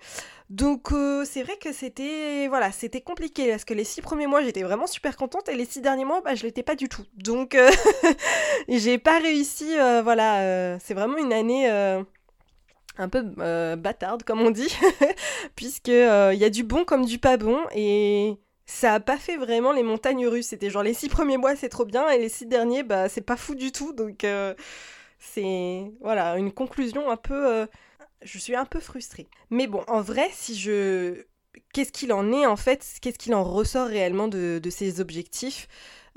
Donc 0.50 0.94
euh, 0.94 1.26
c'est 1.26 1.44
vrai 1.44 1.58
que 1.58 1.74
c'était 1.74 2.48
voilà, 2.48 2.72
c'était 2.72 3.02
compliqué 3.02 3.50
parce 3.50 3.66
que 3.66 3.74
les 3.74 3.84
six 3.84 4.02
premiers 4.02 4.28
mois 4.28 4.42
j'étais 4.42 4.64
vraiment 4.64 4.88
super 4.88 5.18
contente 5.18 5.50
et 5.50 5.56
les 5.56 5.66
six 5.66 5.82
derniers 5.82 6.06
mois 6.06 6.22
bah, 6.22 6.36
je 6.36 6.44
l'étais 6.44 6.64
pas 6.64 6.76
du 6.76 6.88
tout. 6.88 7.04
Donc 7.16 7.54
euh, 7.54 7.70
j'ai 8.70 8.98
pas 8.98 9.20
réussi. 9.20 9.78
Euh, 9.78 10.02
voilà, 10.02 10.80
c'est 10.80 10.94
vraiment 10.94 11.18
une 11.18 11.34
année 11.34 11.70
un 12.98 13.10
peu 13.10 13.22
bâtarde 13.76 14.24
comme 14.24 14.42
on 14.42 14.52
dit, 14.52 14.74
puisque 15.56 15.90
il 15.90 16.38
y 16.38 16.46
a 16.46 16.50
du 16.50 16.64
bon 16.64 16.86
comme 16.86 17.06
du 17.06 17.20
pas 17.20 17.38
bon 17.38 17.60
et 17.76 18.38
ça 18.66 18.96
a 18.96 19.00
pas 19.00 19.18
fait 19.18 19.38
vraiment 19.38 19.74
les 19.74 19.84
montagnes 19.84 20.28
russes. 20.28 20.48
C'était 20.48 20.70
genre 20.70 20.84
les 20.84 20.94
six 20.94 21.10
premiers 21.10 21.38
mois 21.38 21.56
c'est 21.56 21.70
trop 21.70 21.86
bien 21.86 22.10
et 22.10 22.18
les 22.20 22.30
six 22.30 22.46
derniers 22.46 22.84
bah 22.84 23.10
c'est 23.10 23.22
pas 23.22 23.38
fou 23.38 23.54
du 23.54 23.72
tout. 23.74 23.92
Donc 23.92 24.26
c'est 25.20 25.92
voilà 26.02 26.38
une 26.38 26.52
conclusion 26.52 27.10
un 27.10 27.18
peu 27.18 27.68
je 28.22 28.38
suis 28.38 28.56
un 28.56 28.66
peu 28.66 28.80
frustrée. 28.80 29.28
Mais 29.50 29.68
bon, 29.68 29.84
en 29.88 30.02
vrai, 30.02 30.30
si 30.32 30.56
je... 30.56 31.24
Qu'est-ce 31.74 31.92
qu'il 31.92 32.14
en 32.14 32.32
est 32.32 32.46
en 32.46 32.56
fait? 32.56 32.86
Qu'est-ce 33.02 33.18
qu'il 33.18 33.34
en 33.34 33.44
ressort 33.44 33.88
réellement 33.88 34.28
de, 34.28 34.62
ces 34.70 35.02
objectifs 35.02 35.68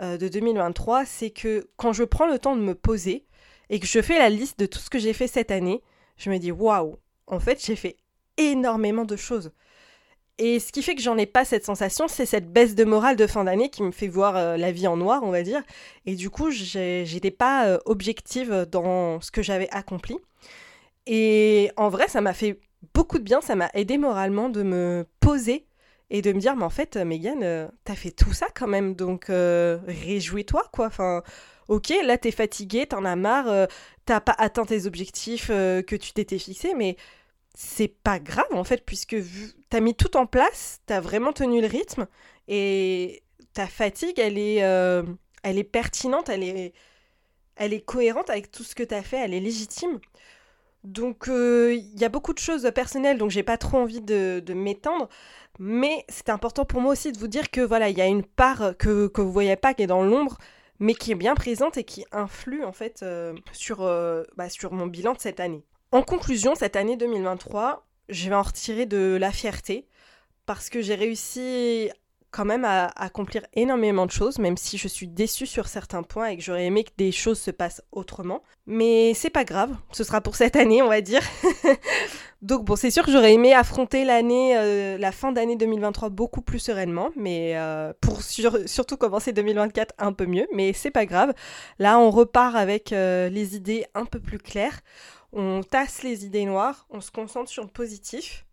euh, 0.00 0.18
de 0.18 0.28
2023 0.28 1.06
C'est 1.06 1.30
que 1.30 1.68
quand 1.76 1.92
je 1.92 2.04
prends 2.04 2.26
le 2.26 2.38
temps 2.38 2.56
de 2.56 2.62
me 2.62 2.74
poser 2.74 3.26
et 3.70 3.80
que 3.80 3.86
je 3.86 4.02
fais 4.02 4.18
la 4.18 4.28
liste 4.28 4.58
de 4.58 4.66
tout 4.66 4.78
ce 4.78 4.90
que 4.90 4.98
j'ai 4.98 5.12
fait 5.12 5.28
cette 5.28 5.50
année, 5.50 5.82
je 6.16 6.30
me 6.30 6.38
dis 6.38 6.52
waouh, 6.52 6.98
en 7.26 7.40
fait 7.40 7.64
j'ai 7.64 7.76
fait 7.76 7.96
énormément 8.36 9.04
de 9.04 9.16
choses. 9.16 9.52
Et 10.38 10.58
ce 10.58 10.72
qui 10.72 10.82
fait 10.82 10.94
que 10.94 11.02
j'en 11.02 11.18
ai 11.18 11.26
pas 11.26 11.44
cette 11.44 11.66
sensation, 11.66 12.08
c'est 12.08 12.24
cette 12.24 12.50
baisse 12.50 12.74
de 12.74 12.84
morale 12.84 13.16
de 13.16 13.26
fin 13.26 13.44
d'année 13.44 13.68
qui 13.68 13.82
me 13.82 13.90
fait 13.90 14.08
voir 14.08 14.36
euh, 14.36 14.56
la 14.56 14.72
vie 14.72 14.86
en 14.86 14.96
noir, 14.96 15.22
on 15.22 15.30
va 15.30 15.42
dire. 15.42 15.62
Et 16.06 16.14
du 16.14 16.30
coup, 16.30 16.50
j'étais 16.50 17.30
pas 17.30 17.66
euh, 17.66 17.78
objective 17.84 18.66
dans 18.70 19.20
ce 19.20 19.30
que 19.30 19.42
j'avais 19.42 19.68
accompli. 19.70 20.16
Et 21.06 21.70
en 21.76 21.90
vrai, 21.90 22.08
ça 22.08 22.22
m'a 22.22 22.32
fait 22.32 22.58
beaucoup 22.94 23.18
de 23.18 23.24
bien, 23.24 23.42
ça 23.42 23.54
m'a 23.54 23.68
aidé 23.74 23.98
moralement 23.98 24.48
de 24.48 24.62
me 24.62 25.06
poser 25.20 25.66
et 26.08 26.22
de 26.22 26.32
me 26.32 26.40
dire, 26.40 26.56
mais 26.56 26.64
en 26.64 26.70
fait, 26.70 26.96
Megan, 26.96 27.42
euh, 27.42 27.68
t'as 27.84 27.94
fait 27.94 28.10
tout 28.10 28.32
ça 28.32 28.46
quand 28.54 28.66
même, 28.66 28.94
donc 28.94 29.26
réjouis-toi, 29.28 30.62
quoi. 30.72 30.86
Enfin, 30.86 31.22
ok, 31.68 31.92
là, 32.02 32.16
t'es 32.16 32.30
fatigué, 32.30 32.86
t'en 32.86 33.04
as 33.04 33.16
marre, 33.16 33.68
t'as 34.06 34.20
pas 34.20 34.34
atteint 34.38 34.64
tes 34.64 34.86
objectifs 34.86 35.48
que 35.48 35.96
tu 35.96 36.12
t'étais 36.12 36.38
fixé, 36.38 36.72
mais 36.74 36.96
c'est 37.62 37.88
pas 37.88 38.18
grave, 38.18 38.52
en 38.52 38.64
fait, 38.64 38.84
puisque 38.86 39.16
t'as 39.68 39.80
mis 39.80 39.94
tout 39.94 40.16
en 40.16 40.26
place, 40.26 40.80
t'as 40.86 41.00
vraiment 41.00 41.32
tenu 41.32 41.60
le 41.60 41.66
rythme, 41.66 42.06
et 42.48 43.22
ta 43.52 43.66
fatigue, 43.66 44.18
elle 44.18 44.38
est, 44.38 44.58
elle 45.42 45.58
est 45.58 45.64
pertinente, 45.64 46.30
elle 46.30 46.42
est, 46.42 46.72
elle 47.56 47.74
est 47.74 47.82
cohérente 47.82 48.30
avec 48.30 48.50
tout 48.50 48.64
ce 48.64 48.74
que 48.74 48.82
t'as 48.82 49.02
fait, 49.02 49.18
elle 49.18 49.34
est 49.34 49.40
légitime. 49.40 50.00
Donc 50.84 51.28
euh, 51.28 51.74
il 51.74 52.00
y 52.00 52.04
a 52.04 52.08
beaucoup 52.08 52.32
de 52.32 52.38
choses 52.38 52.70
personnelles, 52.74 53.18
donc 53.18 53.30
j'ai 53.30 53.42
pas 53.42 53.58
trop 53.58 53.78
envie 53.78 54.00
de, 54.00 54.42
m'étendre. 54.54 55.08
Mais 55.58 56.04
c'est 56.08 56.30
important 56.30 56.64
pour 56.64 56.80
moi 56.80 56.92
aussi 56.92 57.12
de 57.12 57.18
vous 57.18 57.28
dire 57.28 57.50
que 57.50 57.60
voilà, 57.60 57.90
il 57.90 57.98
y 57.98 58.00
a 58.00 58.06
une 58.06 58.24
part 58.24 58.76
que, 58.78 59.08
que 59.08 59.20
vous 59.20 59.32
voyez 59.32 59.56
pas 59.56 59.74
qui 59.74 59.82
est 59.82 59.86
dans 59.86 60.02
l'ombre, 60.02 60.38
mais 60.78 60.94
qui 60.94 61.12
est 61.12 61.16
bien 61.16 61.34
présente 61.34 61.76
et 61.76 61.84
qui 61.84 62.06
influe 62.12 62.64
en 62.64 62.72
fait 62.72 63.02
euh, 63.02 63.34
sur, 63.52 63.82
euh, 63.82 64.24
bah, 64.36 64.48
sur 64.48 64.72
mon 64.72 64.86
bilan 64.86 65.12
de 65.12 65.20
cette 65.20 65.40
année. 65.40 65.62
En 65.92 66.02
conclusion, 66.02 66.54
cette 66.54 66.76
année 66.76 66.96
2023, 66.96 67.84
je 68.08 68.28
vais 68.28 68.34
en 68.36 68.42
retirer 68.42 68.86
de 68.86 69.16
la 69.20 69.32
fierté 69.32 69.88
parce 70.46 70.70
que 70.70 70.82
j'ai 70.82 70.94
réussi 70.94 71.90
quand 72.30 72.44
même 72.44 72.64
à 72.64 72.86
accomplir 72.94 73.42
énormément 73.54 74.06
de 74.06 74.12
choses, 74.12 74.38
même 74.38 74.56
si 74.56 74.78
je 74.78 74.86
suis 74.86 75.08
déçue 75.08 75.46
sur 75.46 75.66
certains 75.66 76.04
points 76.04 76.28
et 76.28 76.36
que 76.36 76.44
j'aurais 76.44 76.66
aimé 76.66 76.84
que 76.84 76.90
des 76.96 77.10
choses 77.10 77.40
se 77.40 77.50
passent 77.50 77.82
autrement. 77.90 78.44
Mais 78.66 79.14
c'est 79.14 79.30
pas 79.30 79.42
grave, 79.42 79.74
ce 79.90 80.04
sera 80.04 80.20
pour 80.20 80.36
cette 80.36 80.54
année, 80.54 80.80
on 80.80 80.88
va 80.88 81.00
dire. 81.00 81.22
Donc 82.42 82.64
bon, 82.64 82.76
c'est 82.76 82.92
sûr 82.92 83.04
que 83.04 83.10
j'aurais 83.10 83.34
aimé 83.34 83.52
affronter 83.52 84.04
l'année, 84.04 84.56
euh, 84.56 84.96
la 84.96 85.10
fin 85.10 85.32
d'année 85.32 85.56
2023 85.56 86.08
beaucoup 86.08 86.40
plus 86.40 86.60
sereinement, 86.60 87.10
mais 87.16 87.56
euh, 87.56 87.92
pour 88.00 88.22
surtout 88.22 88.96
commencer 88.96 89.32
2024 89.32 89.94
un 89.98 90.12
peu 90.12 90.26
mieux, 90.26 90.46
mais 90.54 90.72
c'est 90.72 90.92
pas 90.92 91.06
grave. 91.06 91.34
Là, 91.80 91.98
on 91.98 92.10
repart 92.10 92.54
avec 92.54 92.92
euh, 92.92 93.28
les 93.28 93.56
idées 93.56 93.86
un 93.94 94.04
peu 94.04 94.20
plus 94.20 94.38
claires. 94.38 94.80
On 95.32 95.62
tasse 95.62 96.02
les 96.02 96.26
idées 96.26 96.44
noires, 96.44 96.86
on 96.90 97.00
se 97.00 97.10
concentre 97.10 97.50
sur 97.50 97.62
le 97.62 97.70
positif 97.70 98.46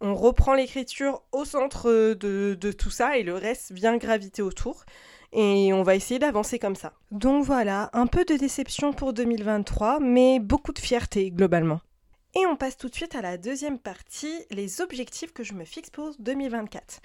on 0.00 0.14
reprend 0.14 0.54
l'écriture 0.54 1.22
au 1.32 1.44
centre 1.44 1.90
de, 2.14 2.72
tout 2.72 2.90
ça 2.90 3.16
et 3.16 3.22
le 3.22 3.34
reste 3.34 3.72
vient 3.72 3.96
graviter 3.96 4.42
autour. 4.42 4.84
Et 5.32 5.72
on 5.72 5.82
va 5.82 5.94
essayer 5.94 6.18
d'avancer 6.18 6.58
comme 6.58 6.76
ça. 6.76 6.92
Donc 7.10 7.44
voilà, 7.44 7.90
un 7.92 8.06
peu 8.06 8.24
de 8.24 8.36
déception 8.36 8.92
pour 8.92 9.12
2023, 9.12 10.00
mais 10.00 10.38
beaucoup 10.38 10.72
de 10.72 10.78
fierté 10.78 11.30
globalement. 11.30 11.80
Et 12.34 12.46
on 12.46 12.56
passe 12.56 12.76
tout 12.76 12.88
de 12.88 12.94
suite 12.94 13.14
à 13.14 13.22
la 13.22 13.36
deuxième 13.36 13.78
partie, 13.78 14.44
les 14.50 14.80
objectifs 14.80 15.32
que 15.32 15.42
je 15.42 15.54
me 15.54 15.64
fixe 15.64 15.90
pour 15.90 16.12
2024. 16.18 17.00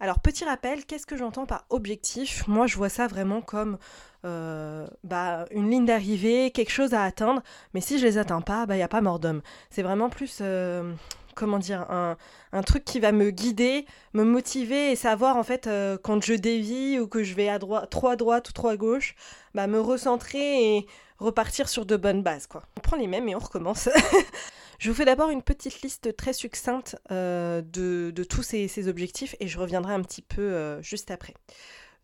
Alors 0.00 0.20
petit 0.20 0.44
rappel, 0.44 0.84
qu'est-ce 0.86 1.06
que 1.06 1.16
j'entends 1.16 1.46
par 1.46 1.66
objectif? 1.70 2.46
Moi 2.46 2.66
je 2.66 2.76
vois 2.76 2.88
ça 2.88 3.08
vraiment 3.08 3.42
comme 3.42 3.78
euh, 4.24 4.86
bah, 5.04 5.46
une 5.50 5.70
ligne 5.70 5.86
d'arrivée, 5.86 6.50
quelque 6.50 6.72
chose 6.72 6.94
à 6.94 7.04
atteindre, 7.04 7.42
mais 7.74 7.80
si 7.80 7.98
je 7.98 8.04
les 8.04 8.18
atteins 8.18 8.40
pas, 8.40 8.62
il 8.62 8.66
bah, 8.66 8.76
n'y 8.76 8.82
a 8.82 8.88
pas 8.88 9.00
mort 9.00 9.18
d'homme. 9.18 9.42
C'est 9.70 9.82
vraiment 9.82 10.10
plus 10.10 10.38
euh, 10.40 10.92
comment 11.38 11.58
dire, 11.58 11.86
un, 11.90 12.16
truc 12.62 12.84
qui 12.84 12.98
va 12.98 13.12
me 13.12 13.30
guider, 13.30 13.86
me 14.12 14.24
motiver 14.24 14.90
et 14.90 14.96
savoir 14.96 15.36
en 15.36 15.44
fait 15.44 15.66
euh, 15.66 15.96
quand 16.02 16.22
je 16.22 16.34
dévie 16.34 16.98
ou 16.98 17.06
que 17.06 17.22
je 17.22 17.34
vais 17.34 17.48
à 17.48 17.58
droite, 17.60 17.88
trop 17.90 18.08
à 18.08 18.16
droite 18.16 18.50
ou 18.50 18.52
trop 18.52 18.68
à 18.68 18.76
gauche, 18.76 19.14
bah, 19.54 19.68
me 19.68 19.80
recentrer 19.80 20.76
et 20.76 20.86
repartir 21.18 21.68
sur 21.68 21.86
de 21.86 21.96
bonnes 21.96 22.22
bases. 22.22 22.48
Quoi. 22.48 22.64
On 22.76 22.80
prend 22.80 22.96
les 22.96 23.06
mêmes 23.06 23.28
et 23.28 23.36
on 23.36 23.38
recommence. 23.38 23.88
je 24.80 24.90
vous 24.90 24.96
fais 24.96 25.04
d'abord 25.04 25.30
une 25.30 25.42
petite 25.42 25.80
liste 25.82 26.16
très 26.16 26.32
succincte 26.32 26.96
euh, 27.12 27.62
de, 27.62 28.24
tous 28.24 28.42
ces, 28.42 28.88
objectifs 28.88 29.36
et 29.38 29.46
je 29.46 29.58
reviendrai 29.58 29.94
un 29.94 30.02
petit 30.02 30.22
peu 30.22 30.82
juste 30.82 31.12
après. 31.12 31.34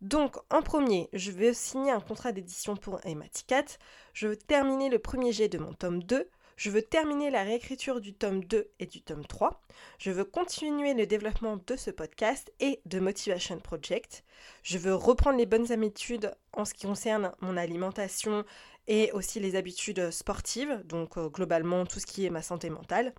Donc, 0.01 0.37
en 0.51 0.63
premier, 0.63 1.09
je 1.13 1.31
vais 1.31 1.55
signer 1.55 1.91
un 1.91 2.01
contrat 2.01 2.33
d'édition 2.33 2.77
pour 2.77 3.01
Ematicat. 3.07 3.65
Je 4.13 4.29
veux 4.29 4.37
terminer 4.37 4.89
le 4.89 4.99
premier 4.99 5.33
jet 5.33 5.49
de 5.49 5.59
mon 5.59 5.73
tome 5.73 6.03
2. 6.03 6.29
Je 6.57 6.71
veux 6.71 6.83
terminer 6.83 7.31
la 7.31 7.43
réécriture 7.43 8.01
du 8.01 8.15
tome 8.15 8.45
2 8.45 8.71
et 8.79 8.87
du 8.87 9.03
tome 9.03 9.27
3. 9.27 9.61
Je 9.99 10.13
veux 10.13 10.25
continuer 10.25 10.95
le 10.95 11.07
développement 11.07 11.59
de 11.67 11.77
ce 11.77 11.91
podcast 11.91 12.53
et 12.61 12.81
de 12.87 13.01
Motivation 13.01 13.59
Project. 13.59 14.25
Je 14.63 14.79
veux 14.79 14.95
reprendre 14.95 15.39
les 15.39 15.47
bonnes 15.47 15.73
habitudes 15.73 16.33
en 16.53 16.65
ce 16.65 16.75
qui 16.75 16.87
concerne 16.87 17.33
mon 17.41 17.57
alimentation 17.57 18.45
et 18.87 19.11
aussi 19.13 19.41
les 19.41 19.57
habitudes 19.57 20.11
sportives, 20.11 20.83
donc 20.85 21.17
euh, 21.17 21.29
globalement 21.29 21.87
tout 21.87 21.99
ce 21.99 22.07
qui 22.07 22.25
est 22.25 22.31
ma 22.31 22.43
santé 22.43 22.71
mentale. 22.71 23.15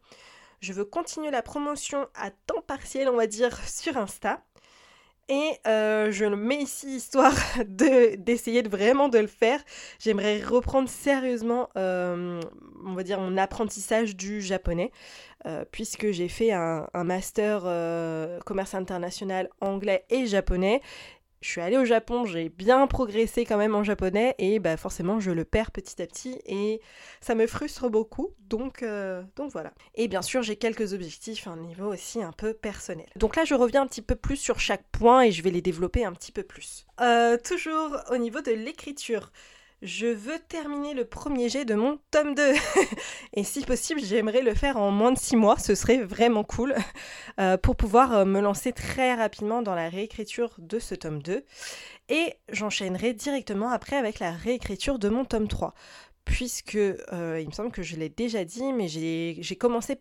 Je 0.61 0.71
veux 0.71 0.85
continuer 0.85 1.31
la 1.31 1.41
promotion 1.41 2.07
à 2.15 2.31
temps 2.31 2.61
partiel, 2.61 3.09
on 3.09 3.17
va 3.17 3.27
dire, 3.27 3.57
sur 3.67 3.97
Insta. 3.97 4.43
Et 5.27 5.53
euh, 5.65 6.11
je 6.11 6.25
le 6.25 6.35
mets 6.35 6.61
ici 6.61 6.97
histoire 6.97 7.33
d'essayer 7.65 8.61
de, 8.61 8.69
vraiment 8.69 9.09
de 9.09 9.17
le 9.17 9.27
faire. 9.27 9.59
J'aimerais 9.99 10.39
reprendre 10.39 10.87
sérieusement, 10.87 11.69
euh, 11.77 12.39
on 12.85 12.93
va 12.93 13.01
dire, 13.01 13.19
mon 13.19 13.35
apprentissage 13.37 14.15
du 14.15 14.39
japonais, 14.41 14.91
euh, 15.47 15.65
puisque 15.71 16.11
j'ai 16.11 16.27
fait 16.27 16.51
un, 16.51 16.87
master 16.93 17.61
commerce 18.45 18.75
international 18.75 19.49
anglais 19.61 20.05
et 20.11 20.27
japonais. 20.27 20.81
Je 21.45 21.51
suis 21.51 21.61
allée 21.61 21.77
au 21.77 21.85
Japon, 21.85 22.25
j'ai 22.25 22.49
bien 22.49 22.87
progressé 22.87 23.45
quand 23.45 23.57
même 23.57 23.75
en 23.75 23.83
japonais 23.83 24.33
et 24.39 24.57
bah 24.57 24.77
forcément 24.77 25.19
je 25.19 25.29
le 25.29 25.45
perds 25.45 25.69
petit 25.69 26.01
à 26.01 26.07
petit 26.07 26.39
et 26.47 26.81
ça 27.21 27.35
me 27.35 27.45
frustre 27.45 27.87
beaucoup. 27.87 28.31
Donc, 28.49 28.81
euh, 28.81 29.21
donc 29.35 29.51
voilà. 29.51 29.71
Et 29.93 30.07
bien 30.07 30.23
sûr 30.23 30.41
j'ai 30.41 30.55
quelques 30.55 30.93
objectifs 30.93 31.45
à 31.45 31.51
un 31.51 31.57
niveau 31.57 31.93
aussi 31.93 32.23
un 32.23 32.31
peu 32.31 32.55
personnel. 32.55 33.05
Donc 33.15 33.35
là 33.35 33.45
je 33.45 33.53
reviens 33.53 33.83
un 33.83 33.87
petit 33.87 34.01
peu 34.01 34.15
plus 34.15 34.37
sur 34.37 34.59
chaque 34.59 34.85
point 34.91 35.21
et 35.21 35.31
je 35.31 35.43
vais 35.43 35.51
les 35.51 35.61
développer 35.61 36.03
un 36.03 36.13
petit 36.13 36.31
peu 36.31 36.41
plus. 36.41 36.87
Euh, 36.99 37.37
toujours 37.37 37.95
au 38.09 38.17
niveau 38.17 38.41
de 38.41 38.51
l'écriture 38.51 39.31
je 39.85 40.07
veux 40.07 40.39
terminer 40.49 40.93
le 40.93 41.05
premier 41.05 41.47
jet 41.47 41.63
de 41.63 41.75
mon 41.75 41.99
tome 42.11 42.33
2. 42.33 42.53
et 43.33 43.43
si 43.43 43.61
possible, 43.61 44.01
j'aimerais 44.03 44.41
le 44.41 44.53
faire 44.55 44.77
en 44.77 44.91
moins 44.91 45.11
de 45.11 45.17
6 45.17 45.35
mois, 45.35 45.57
ce 45.57 45.75
serait 45.75 46.01
vraiment 46.01 46.43
cool, 46.43 46.75
euh, 47.39 47.57
pour 47.57 47.75
pouvoir 47.75 48.13
euh, 48.13 48.25
me 48.25 48.41
lancer 48.41 48.73
très 48.73 49.13
rapidement 49.13 49.61
dans 49.61 49.75
la 49.75 49.87
réécriture 49.87 50.53
de 50.57 50.79
ce 50.79 50.95
tome 50.95 51.21
2. 51.21 51.45
Et 52.09 52.33
j'enchaînerai 52.49 53.13
directement 53.13 53.69
après 53.69 53.95
avec 53.95 54.19
la 54.19 54.31
réécriture 54.31 54.99
de 54.99 55.09
mon 55.09 55.23
tome 55.23 55.47
3 55.47 55.73
puisque 56.25 56.75
euh, 56.75 57.39
il 57.39 57.47
me 57.47 57.53
semble 57.53 57.71
que 57.71 57.83
je 57.83 57.95
l'ai 57.97 58.09
déjà 58.09 58.43
dit, 58.43 58.73
mais 58.73 58.87
j'ai 58.87 59.55
commencé, 59.59 59.95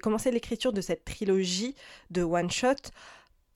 commencé 0.00 0.30
l'écriture 0.30 0.72
de 0.72 0.80
cette 0.80 1.04
trilogie 1.04 1.74
de 2.12 2.22
one-shot 2.22 2.92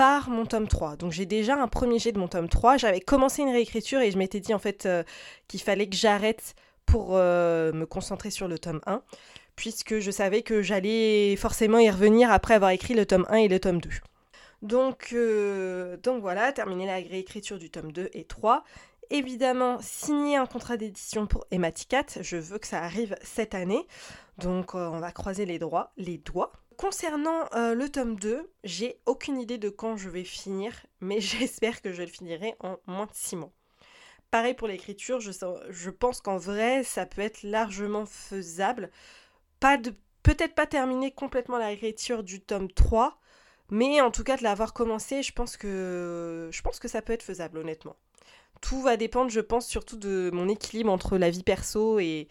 par 0.00 0.30
mon 0.30 0.46
tome 0.46 0.66
3. 0.66 0.96
Donc 0.96 1.12
j'ai 1.12 1.26
déjà 1.26 1.60
un 1.60 1.68
premier 1.68 1.98
jet 1.98 2.10
de 2.10 2.18
mon 2.18 2.26
tome 2.26 2.48
3. 2.48 2.78
J'avais 2.78 3.00
commencé 3.00 3.42
une 3.42 3.50
réécriture 3.50 4.00
et 4.00 4.10
je 4.10 4.16
m'étais 4.16 4.40
dit 4.40 4.54
en 4.54 4.58
fait 4.58 4.86
euh, 4.86 5.02
qu'il 5.46 5.60
fallait 5.60 5.90
que 5.90 5.94
j'arrête 5.94 6.54
pour 6.86 7.10
euh, 7.12 7.70
me 7.74 7.84
concentrer 7.84 8.30
sur 8.30 8.48
le 8.48 8.58
tome 8.58 8.80
1, 8.86 9.02
puisque 9.56 9.98
je 9.98 10.10
savais 10.10 10.40
que 10.40 10.62
j'allais 10.62 11.36
forcément 11.36 11.78
y 11.78 11.90
revenir 11.90 12.32
après 12.32 12.54
avoir 12.54 12.70
écrit 12.70 12.94
le 12.94 13.04
tome 13.04 13.26
1 13.28 13.34
et 13.36 13.48
le 13.48 13.60
tome 13.60 13.78
2. 13.78 13.90
Donc, 14.62 15.10
euh, 15.12 15.98
donc 15.98 16.22
voilà, 16.22 16.50
terminer 16.52 16.86
la 16.86 16.94
réécriture 16.94 17.58
du 17.58 17.68
tome 17.68 17.92
2 17.92 18.08
et 18.14 18.24
3. 18.24 18.64
Évidemment, 19.10 19.80
signer 19.82 20.38
un 20.38 20.46
contrat 20.46 20.78
d'édition 20.78 21.26
pour 21.26 21.44
Ematicat, 21.50 22.06
je 22.22 22.38
veux 22.38 22.56
que 22.56 22.66
ça 22.66 22.82
arrive 22.82 23.16
cette 23.20 23.54
année. 23.54 23.86
Donc 24.38 24.74
on 24.74 24.98
va 24.98 25.12
croiser 25.12 25.44
les, 25.44 25.58
droits, 25.58 25.92
les 25.98 26.16
doigts. 26.16 26.52
Concernant 26.80 27.44
euh, 27.52 27.74
le 27.74 27.90
tome 27.90 28.18
2, 28.18 28.50
j'ai 28.64 29.02
aucune 29.04 29.38
idée 29.38 29.58
de 29.58 29.68
quand 29.68 29.98
je 29.98 30.08
vais 30.08 30.24
finir, 30.24 30.72
mais 31.02 31.20
j'espère 31.20 31.82
que 31.82 31.92
je 31.92 32.00
le 32.00 32.08
finirai 32.08 32.54
en 32.60 32.78
moins 32.86 33.04
de 33.04 33.12
6 33.12 33.36
mois. 33.36 33.52
Pareil 34.30 34.54
pour 34.54 34.66
l'écriture, 34.66 35.20
je, 35.20 35.90
pense 35.90 36.22
qu'en 36.22 36.38
vrai, 36.38 36.82
ça 36.82 37.04
peut 37.04 37.20
être 37.20 37.42
largement 37.42 38.06
faisable. 38.06 38.90
Peut-être 39.60 40.54
pas 40.54 40.66
terminer 40.66 41.10
complètement 41.10 41.58
l'écriture 41.58 42.22
du 42.22 42.40
tome 42.40 42.72
3, 42.72 43.20
mais 43.68 44.00
en 44.00 44.10
tout 44.10 44.24
cas 44.24 44.38
de 44.38 44.42
l'avoir 44.42 44.72
commencé, 44.72 45.22
je 45.22 45.32
pense 45.34 45.58
que 45.58 46.48
ça 46.86 47.02
peut 47.02 47.12
être 47.12 47.22
faisable 47.22 47.58
honnêtement 47.58 47.96
tout 48.60 48.82
va 48.82 48.96
dépendre, 48.96 49.30
je 49.30 49.40
pense, 49.40 49.66
surtout 49.66 49.96
de 49.96 50.30
mon 50.32 50.48
équilibre 50.48 50.92
entre 50.92 51.18
la 51.18 51.30
vie 51.30 51.42
perso 51.42 51.98
et, 51.98 52.28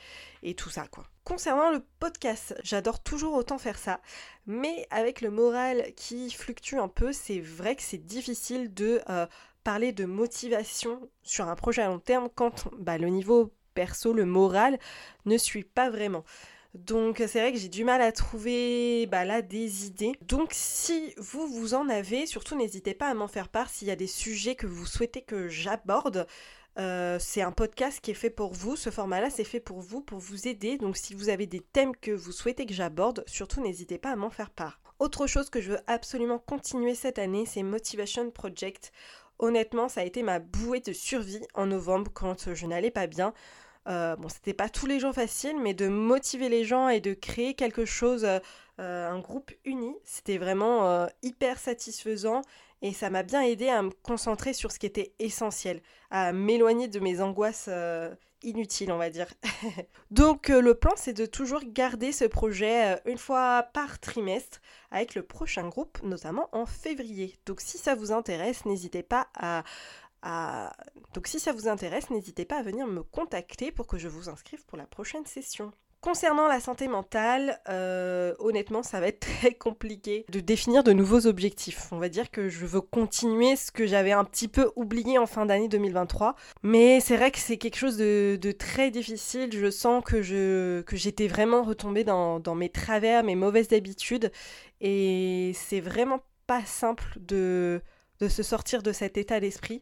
tout 0.58 0.70
ça, 0.70 0.88
quoi. 0.88 1.06
Concernant 1.24 1.72
le 1.72 1.84
podcast, 2.00 2.56
j'adore 2.64 3.04
toujours 3.04 3.36
autant 3.36 3.58
faire 3.58 3.78
ça, 3.78 4.02
mais 4.48 4.88
avec 4.90 5.22
le 5.22 5.30
moral 5.30 5.94
qui 5.96 6.32
fluctue 6.32 6.76
un 6.76 6.88
peu, 6.88 7.14
c'est 7.14 7.40
vrai 7.40 7.76
que 7.76 7.84
c'est 7.84 8.04
difficile 8.04 8.74
de 8.74 9.02
euh, 9.10 9.28
parler 9.64 9.92
de 9.92 10.06
motivation 10.06 11.08
sur 11.22 11.48
un 11.48 11.56
projet 11.56 11.84
à 11.84 11.88
long 11.88 12.00
terme 12.00 12.30
quand 12.34 12.68
bah, 12.80 12.98
le 12.98 13.10
niveau 13.10 13.54
perso, 13.76 14.14
le 14.14 14.26
moral, 14.26 14.80
ne 15.26 15.38
suit 15.38 15.64
pas 15.64 15.90
vraiment. 15.90 16.24
Donc 16.76 17.18
c'est 17.18 17.40
vrai 17.40 17.52
que 17.52 17.58
j'ai 17.58 17.70
du 17.70 17.84
mal 17.84 18.02
à 18.02 18.12
trouver 18.12 19.08
bah, 19.08 19.26
là 19.26 19.42
des 19.42 19.88
idées. 19.88 20.14
Donc 20.22 20.50
si 20.52 21.14
vous 21.18 21.48
vous 21.48 21.74
en 21.74 21.90
avez, 21.90 22.28
surtout 22.28 22.56
n'hésitez 22.56 22.94
pas 22.94 23.08
à 23.08 23.14
m'en 23.14 23.28
faire 23.28 23.50
part 23.50 23.70
s'il 23.70 23.88
y 23.88 23.92
a 23.92 23.96
des 23.96 24.08
sujets 24.08 24.56
que 24.56 24.68
vous 24.68 24.86
souhaitez 24.86 25.22
que 25.22 25.48
j'aborde. 25.48 26.28
Euh, 26.78 27.18
c'est 27.20 27.42
un 27.42 27.52
podcast 27.52 28.00
qui 28.00 28.12
est 28.12 28.16
fait 28.16 28.30
pour 28.30 28.54
vous. 28.54 28.76
Ce 28.76 28.90
format-là, 28.92 29.30
c'est 29.30 29.44
fait 29.44 29.60
pour 29.60 29.82
vous, 29.82 30.02
pour 30.02 30.20
vous 30.20 30.48
aider. 30.48 30.78
Donc 30.78 30.96
si 30.96 31.14
vous 31.16 31.30
avez 31.30 31.48
des 31.48 31.60
thèmes 31.60 31.96
que 31.96 32.12
vous 32.12 32.32
souhaitez 32.32 32.66
que 32.66 32.74
j'aborde, 32.74 33.24
surtout 33.26 33.62
n'hésitez 33.62 33.98
pas 33.98 34.12
à 34.12 34.16
m'en 34.16 34.30
faire 34.30 34.52
part. 34.52 34.80
Autre 35.00 35.28
chose 35.28 35.50
que 35.50 35.62
je 35.62 35.72
veux 35.72 35.80
absolument 35.88 36.40
continuer 36.40 36.94
cette 36.94 37.20
année, 37.20 37.46
c'est 37.46 37.64
Motivation 37.64 38.30
Project. 38.32 38.92
Honnêtement, 39.40 39.88
ça 39.88 40.02
a 40.02 40.04
été 40.04 40.22
ma 40.22 40.40
bouée 40.40 40.82
de 40.82 40.92
survie 40.92 41.42
en 41.54 41.66
novembre 41.66 42.12
quand 42.14 42.54
je 42.54 42.66
n'allais 42.66 42.92
pas 42.92 43.08
bien. 43.08 43.34
Euh, 43.90 44.16
bon, 44.16 44.30
c'était 44.30 44.54
pas 44.54 44.70
tous 44.70 44.86
les 44.86 45.00
jours 45.00 45.14
facile, 45.14 45.58
mais 45.60 45.74
de 45.74 45.88
motiver 45.88 46.50
les 46.50 46.64
gens 46.64 46.90
et 46.90 47.00
de 47.00 47.14
créer 47.14 47.56
quelque 47.56 47.86
chose, 47.86 48.24
euh, 48.24 48.40
euh, 48.80 49.10
un 49.10 49.20
groupe 49.20 49.52
uni, 49.66 49.96
c'était 50.04 50.38
vraiment 50.38 51.08
hyper 51.22 51.60
satisfaisant 51.60 52.44
et 52.82 52.94
ça 52.94 53.10
m'a 53.10 53.24
bien 53.24 53.42
aidé 53.42 53.68
à 53.68 53.82
me 53.82 53.90
concentrer 54.04 54.54
sur 54.54 54.72
ce 54.72 54.80
qui 54.80 54.86
était 54.86 55.14
essentiel, 55.20 55.82
à 56.12 56.32
m'éloigner 56.32 56.88
de 56.88 57.00
mes 57.00 57.20
angoisses 57.20 57.70
inutiles, 58.42 58.94
on 58.94 58.98
va 58.98 59.10
dire. 59.10 59.28
Donc 60.12 60.48
le 60.48 60.74
plan, 60.76 60.94
c'est 60.96 61.12
de 61.12 61.26
toujours 61.26 61.62
garder 61.66 62.14
ce 62.14 62.24
projet 62.24 63.02
une 63.06 63.18
fois 63.18 63.64
par 63.74 64.00
trimestre 64.00 64.62
avec 64.92 65.14
le 65.14 65.24
prochain 65.24 65.68
groupe, 65.68 66.02
notamment 66.04 66.48
en 66.54 66.66
février. 66.66 67.36
Donc 67.46 67.60
si 67.60 67.78
ça 67.78 67.96
vous 67.96 68.14
intéresse, 68.14 68.64
n'hésitez 68.64 69.04
pas 69.04 69.28
à, 69.36 69.64
donc 70.24 71.28
si 71.28 71.40
ça 71.40 71.52
vous 71.54 71.68
intéresse, 71.68 72.10
n'hésitez 72.10 72.46
pas 72.46 72.58
à 72.58 72.64
venir 72.64 72.88
me 72.88 73.04
contacter 73.04 73.72
pour 73.72 73.88
que 73.88 73.98
je 73.98 74.08
vous 74.08 74.30
inscrive 74.30 74.66
pour 74.66 74.78
la 74.78 74.86
prochaine 74.86 75.26
session. 75.26 75.72
Concernant 76.02 76.48
la 76.48 76.62
santé 76.62 76.88
mentale, 76.88 77.60
euh, 77.68 78.34
honnêtement, 78.40 78.84
ça 78.84 79.02
va 79.02 79.08
être 79.08 79.20
très 79.42 79.54
compliqué 79.54 80.26
de 80.30 80.40
définir 80.40 80.82
de 80.82 80.94
nouveaux 80.94 81.28
objectifs. 81.28 81.92
On 81.92 81.98
va 81.98 82.08
dire 82.08 82.32
que 82.32 82.48
je 82.48 82.66
veux 82.66 82.80
continuer 82.80 83.58
ce 83.58 83.70
que 83.70 83.86
j'avais 83.86 84.14
un 84.14 84.24
petit 84.24 84.48
peu 84.48 84.72
oublié 84.78 85.18
en 85.18 85.26
fin 85.26 85.46
d'année 85.46 85.68
2023. 85.68 86.36
Mais 86.64 87.02
c'est 87.02 87.18
vrai 87.18 87.32
que 87.32 87.40
c'est 87.40 87.58
quelque 87.58 87.76
chose 87.76 87.98
de, 87.98 88.52
très 88.58 88.92
difficile. 88.92 89.50
Je 89.52 89.70
sens 89.70 90.02
que, 90.02 90.22
je, 90.22 90.82
que 90.84 90.96
j'étais 90.96 91.28
vraiment 91.28 91.64
retombée 91.64 92.06
dans, 92.06 92.40
dans 92.40 92.56
mes 92.56 92.70
travers, 92.70 93.26
mes 93.26 93.36
mauvaises 93.36 93.74
habitudes. 93.74 94.32
Et 94.80 95.52
c'est 95.54 95.82
vraiment 95.82 96.22
pas 96.48 96.64
simple 96.64 97.18
de, 97.20 97.82
de 98.20 98.28
se 98.28 98.44
sortir 98.44 98.84
de 98.84 98.92
cet 98.92 99.18
état 99.18 99.40
d'esprit. 99.40 99.82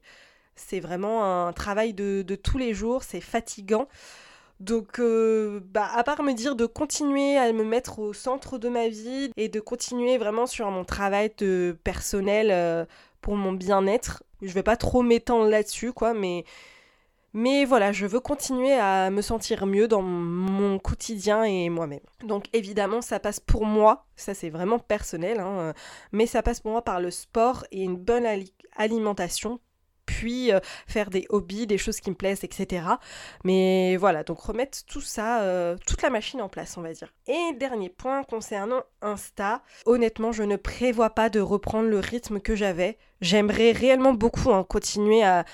C'est 0.56 0.80
vraiment 0.80 1.48
un 1.48 1.54
travail 1.54 1.94
de, 1.94 2.24
tous 2.36 2.58
les 2.58 2.74
jours, 2.74 3.04
c'est 3.04 3.22
fatigant. 3.22 3.88
Donc, 4.60 5.00
euh, 5.00 5.60
bah, 5.66 5.88
à 5.94 6.04
part 6.04 6.24
me 6.24 6.34
dire 6.34 6.56
de 6.56 6.66
continuer 6.66 7.38
à 7.38 7.52
me 7.54 7.64
mettre 7.64 8.00
au 8.00 8.14
centre 8.14 8.58
de 8.58 8.70
ma 8.70 8.88
vie 8.88 9.32
et 9.38 9.50
de 9.50 9.60
continuer 9.60 10.18
vraiment 10.18 10.48
sur 10.48 10.72
mon 10.72 10.84
travail 10.84 11.32
de 11.38 11.78
personnel 11.84 12.50
euh, 12.50 12.86
pour 13.22 13.36
mon 13.36 13.54
bien-être, 13.54 14.24
je 14.42 14.52
vais 14.54 14.64
pas 14.64 14.78
trop 14.78 15.04
m'étendre 15.04 15.48
là-dessus, 15.48 15.94
quoi, 15.94 16.14
mais, 16.14 16.44
mais 17.34 17.66
voilà, 17.66 17.92
je 17.92 18.06
veux 18.06 18.20
continuer 18.20 18.74
à 18.74 19.10
me 19.10 19.22
sentir 19.22 19.66
mieux 19.66 19.88
dans 19.88 20.02
mon 20.02 20.80
quotidien 20.80 21.44
et 21.44 21.70
moi-même. 21.70 22.00
Donc, 22.24 22.46
évidemment, 22.54 23.02
ça 23.02 23.20
passe 23.20 23.40
pour 23.40 23.66
moi, 23.66 24.06
ça 24.16 24.34
c'est 24.34 24.50
vraiment 24.50 24.80
personnel, 24.80 25.40
hein, 25.40 25.74
mais 26.12 26.26
ça 26.26 26.42
passe 26.42 26.62
pour 26.62 26.72
moi 26.72 26.82
par 26.84 27.00
le 27.00 27.12
sport 27.12 27.66
et 27.72 27.84
une 27.84 27.98
bonne 27.98 28.26
alimentation 28.76 29.60
puis 30.08 30.52
euh, 30.52 30.60
faire 30.88 31.12
des 31.12 31.28
hobbies, 31.30 31.68
des 31.68 31.78
choses 31.78 32.00
qui 32.00 32.10
me 32.10 32.16
plaisent, 32.16 32.44
etc. 32.44 32.84
Mais 33.44 33.96
voilà, 33.98 34.24
donc 34.24 34.40
remettre 34.40 34.84
tout 34.86 35.02
ça, 35.02 35.42
euh, 35.42 35.76
toute 35.86 36.02
la 36.02 36.10
machine 36.10 36.42
en 36.42 36.50
place, 36.50 36.78
on 36.78 36.82
va 36.82 36.94
dire. 36.94 37.14
Et 37.28 37.54
dernier 37.60 37.90
point 37.90 38.24
concernant 38.24 38.82
Insta, 39.04 39.62
honnêtement, 39.86 40.32
je 40.32 40.42
ne 40.42 40.56
prévois 40.56 41.12
pas 41.12 41.30
de 41.30 41.40
reprendre 41.40 41.90
le 41.90 42.00
rythme 42.00 42.40
que 42.40 42.56
j'avais. 42.56 42.98
J'aimerais 43.22 43.72
réellement 43.72 44.14
beaucoup 44.14 44.52
hein, 44.52 44.64
continuer 44.64 45.24
à, 45.24 45.46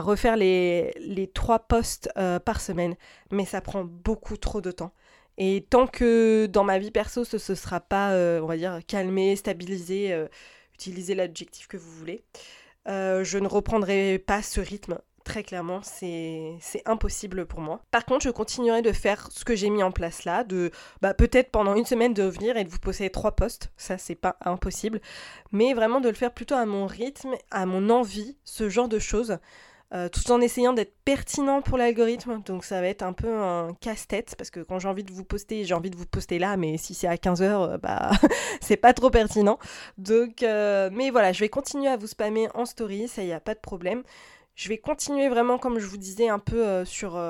refaire 0.00 0.36
les, 0.36 1.30
trois 1.34 1.58
posts 1.58 2.08
euh, 2.16 2.38
par 2.38 2.60
semaine, 2.60 2.94
mais 3.30 3.44
ça 3.44 3.60
prend 3.60 3.84
beaucoup 3.84 4.36
trop 4.36 4.60
de 4.60 4.70
temps. 4.70 4.92
Et 5.38 5.66
tant 5.68 5.86
que 5.86 6.46
dans 6.46 6.64
ma 6.64 6.78
vie 6.78 6.90
perso, 6.90 7.24
ce 7.24 7.36
ne 7.36 7.56
sera 7.56 7.80
pas, 7.80 8.12
on 8.40 8.46
va 8.46 8.56
dire, 8.56 8.80
calmé, 8.86 9.36
stabilisé, 9.36 10.26
utilisez 10.74 11.14
l'adjectif 11.14 11.66
que 11.66 11.76
vous 11.76 11.90
voulez, 11.90 12.22
euh, 12.88 13.24
je 13.24 13.38
ne 13.38 13.46
reprendrai 13.46 14.18
pas 14.18 14.42
ce 14.42 14.60
rythme. 14.60 14.98
Très 15.24 15.42
clairement, 15.42 15.80
c'est 15.82 16.60
impossible 16.84 17.46
pour 17.46 17.60
moi. 17.60 17.80
Par 17.90 18.04
contre, 18.04 18.24
je 18.24 18.30
continuerai 18.30 18.80
de 18.80 18.92
faire 18.92 19.28
ce 19.32 19.44
que 19.44 19.56
j'ai 19.56 19.70
mis 19.70 19.82
en 19.82 19.90
place 19.90 20.24
là, 20.24 20.44
de 20.44 20.70
bah, 21.02 21.14
peut-être 21.14 21.50
pendant 21.50 21.74
une 21.74 21.84
semaine 21.84 22.14
de 22.14 22.22
revenir 22.22 22.56
et 22.56 22.62
de 22.62 22.68
vous 22.68 22.78
poser 22.78 23.10
trois 23.10 23.32
postes, 23.32 23.72
ça 23.76 23.98
c'est 23.98 24.14
pas 24.14 24.36
impossible, 24.44 25.00
mais 25.50 25.74
vraiment 25.74 26.00
de 26.00 26.08
le 26.08 26.14
faire 26.14 26.32
plutôt 26.32 26.54
à 26.54 26.64
mon 26.64 26.86
rythme, 26.86 27.34
à 27.50 27.66
mon 27.66 27.90
envie, 27.90 28.36
ce 28.44 28.68
genre 28.68 28.88
de 28.88 29.00
choses. 29.00 29.38
Euh, 29.94 30.08
tout 30.08 30.32
en 30.32 30.40
essayant 30.40 30.72
d'être 30.72 30.94
pertinent 31.04 31.62
pour 31.62 31.78
l'algorithme. 31.78 32.42
Donc 32.44 32.64
ça 32.64 32.80
va 32.80 32.88
être 32.88 33.02
un 33.02 33.12
peu 33.12 33.32
un 33.32 33.72
casse-tête 33.80 34.34
parce 34.36 34.50
que 34.50 34.58
quand 34.58 34.80
j'ai 34.80 34.88
envie 34.88 35.04
de 35.04 35.12
vous 35.12 35.22
poster, 35.22 35.64
j'ai 35.64 35.74
envie 35.74 35.90
de 35.90 35.96
vous 35.96 36.06
poster 36.06 36.40
là, 36.40 36.56
mais 36.56 36.76
si 36.76 36.92
c'est 36.92 37.06
à 37.06 37.14
15h, 37.14 37.42
euh, 37.42 37.78
bah 37.78 38.10
c'est 38.60 38.76
pas 38.76 38.92
trop 38.92 39.10
pertinent. 39.10 39.60
Donc, 39.96 40.42
euh, 40.42 40.90
mais 40.92 41.10
voilà, 41.10 41.32
je 41.32 41.38
vais 41.38 41.48
continuer 41.48 41.86
à 41.86 41.96
vous 41.96 42.08
spammer 42.08 42.48
en 42.54 42.66
story, 42.66 43.06
ça 43.06 43.22
y 43.22 43.32
a 43.32 43.38
pas 43.38 43.54
de 43.54 43.60
problème. 43.60 44.02
Je 44.56 44.68
vais 44.68 44.78
continuer 44.78 45.28
vraiment, 45.28 45.58
comme 45.58 45.78
je 45.78 45.86
vous 45.86 45.98
disais, 45.98 46.30
un 46.30 46.38
peu 46.38 46.82
sur, 46.86 47.22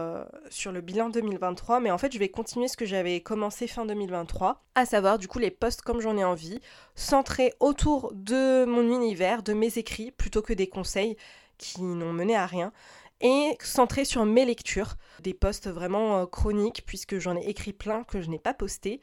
sur 0.49 0.71
le 0.71 0.81
bilan 0.81 1.09
2023, 1.11 1.81
mais 1.81 1.90
en 1.90 1.99
fait, 1.99 2.12
je 2.12 2.21
vais 2.21 2.29
continuer 2.29 2.69
ce 2.69 2.77
que 2.77 2.87
j'avais 2.87 3.21
commencé 3.21 3.66
fin 3.66 3.85
2023, 3.85 4.62
à 4.77 4.87
savoir 4.87 5.19
du 5.19 5.27
coup 5.27 5.40
les 5.40 5.51
posts 5.51 5.83
comme 5.83 6.01
j'en 6.01 6.16
ai 6.16 6.23
envie, 6.23 6.61
centrés 6.95 7.53
autour 7.59 8.12
de 8.14 8.64
mon 8.64 8.83
univers, 8.83 9.42
de 9.42 9.55
mes 9.55 9.77
écrits, 9.77 10.12
plutôt 10.12 10.40
que 10.40 10.53
des 10.53 10.69
conseils 10.69 11.16
qui 11.59 11.83
n'ont 11.83 12.12
mené 12.12 12.37
à 12.37 12.47
rien 12.47 12.73
et 13.21 13.57
centré 13.61 14.05
sur 14.05 14.25
mes 14.25 14.45
lectures, 14.45 14.95
des 15.21 15.35
posts 15.35 15.69
vraiment 15.69 16.19
euh, 16.19 16.27
chroniques 16.27 16.85
puisque 16.87 17.19
j'en 17.19 17.37
ai 17.37 17.47
écrit 17.47 17.73
plein 17.73 18.05
que 18.05 18.21
je 18.21 18.29
n'ai 18.29 18.38
pas 18.38 18.55
posté 18.55 19.01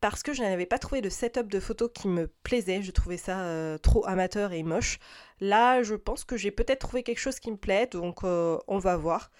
parce 0.00 0.22
que 0.22 0.32
je 0.32 0.42
n'avais 0.42 0.66
pas 0.66 0.78
trouvé 0.78 1.00
de 1.00 1.08
setup 1.08 1.48
de 1.48 1.58
photos 1.58 1.90
qui 1.92 2.06
me 2.06 2.28
plaisait, 2.44 2.82
je 2.82 2.92
trouvais 2.92 3.16
ça 3.16 3.40
euh, 3.40 3.76
trop 3.78 4.06
amateur 4.06 4.52
et 4.52 4.62
moche. 4.62 5.00
Là, 5.40 5.82
je 5.82 5.96
pense 5.96 6.24
que 6.24 6.36
j'ai 6.36 6.52
peut-être 6.52 6.80
trouvé 6.80 7.02
quelque 7.02 7.18
chose 7.18 7.40
qui 7.40 7.50
me 7.50 7.56
plaît, 7.56 7.88
donc 7.90 8.22
euh, 8.22 8.58
on 8.68 8.78
va 8.78 8.96
voir. 8.96 9.32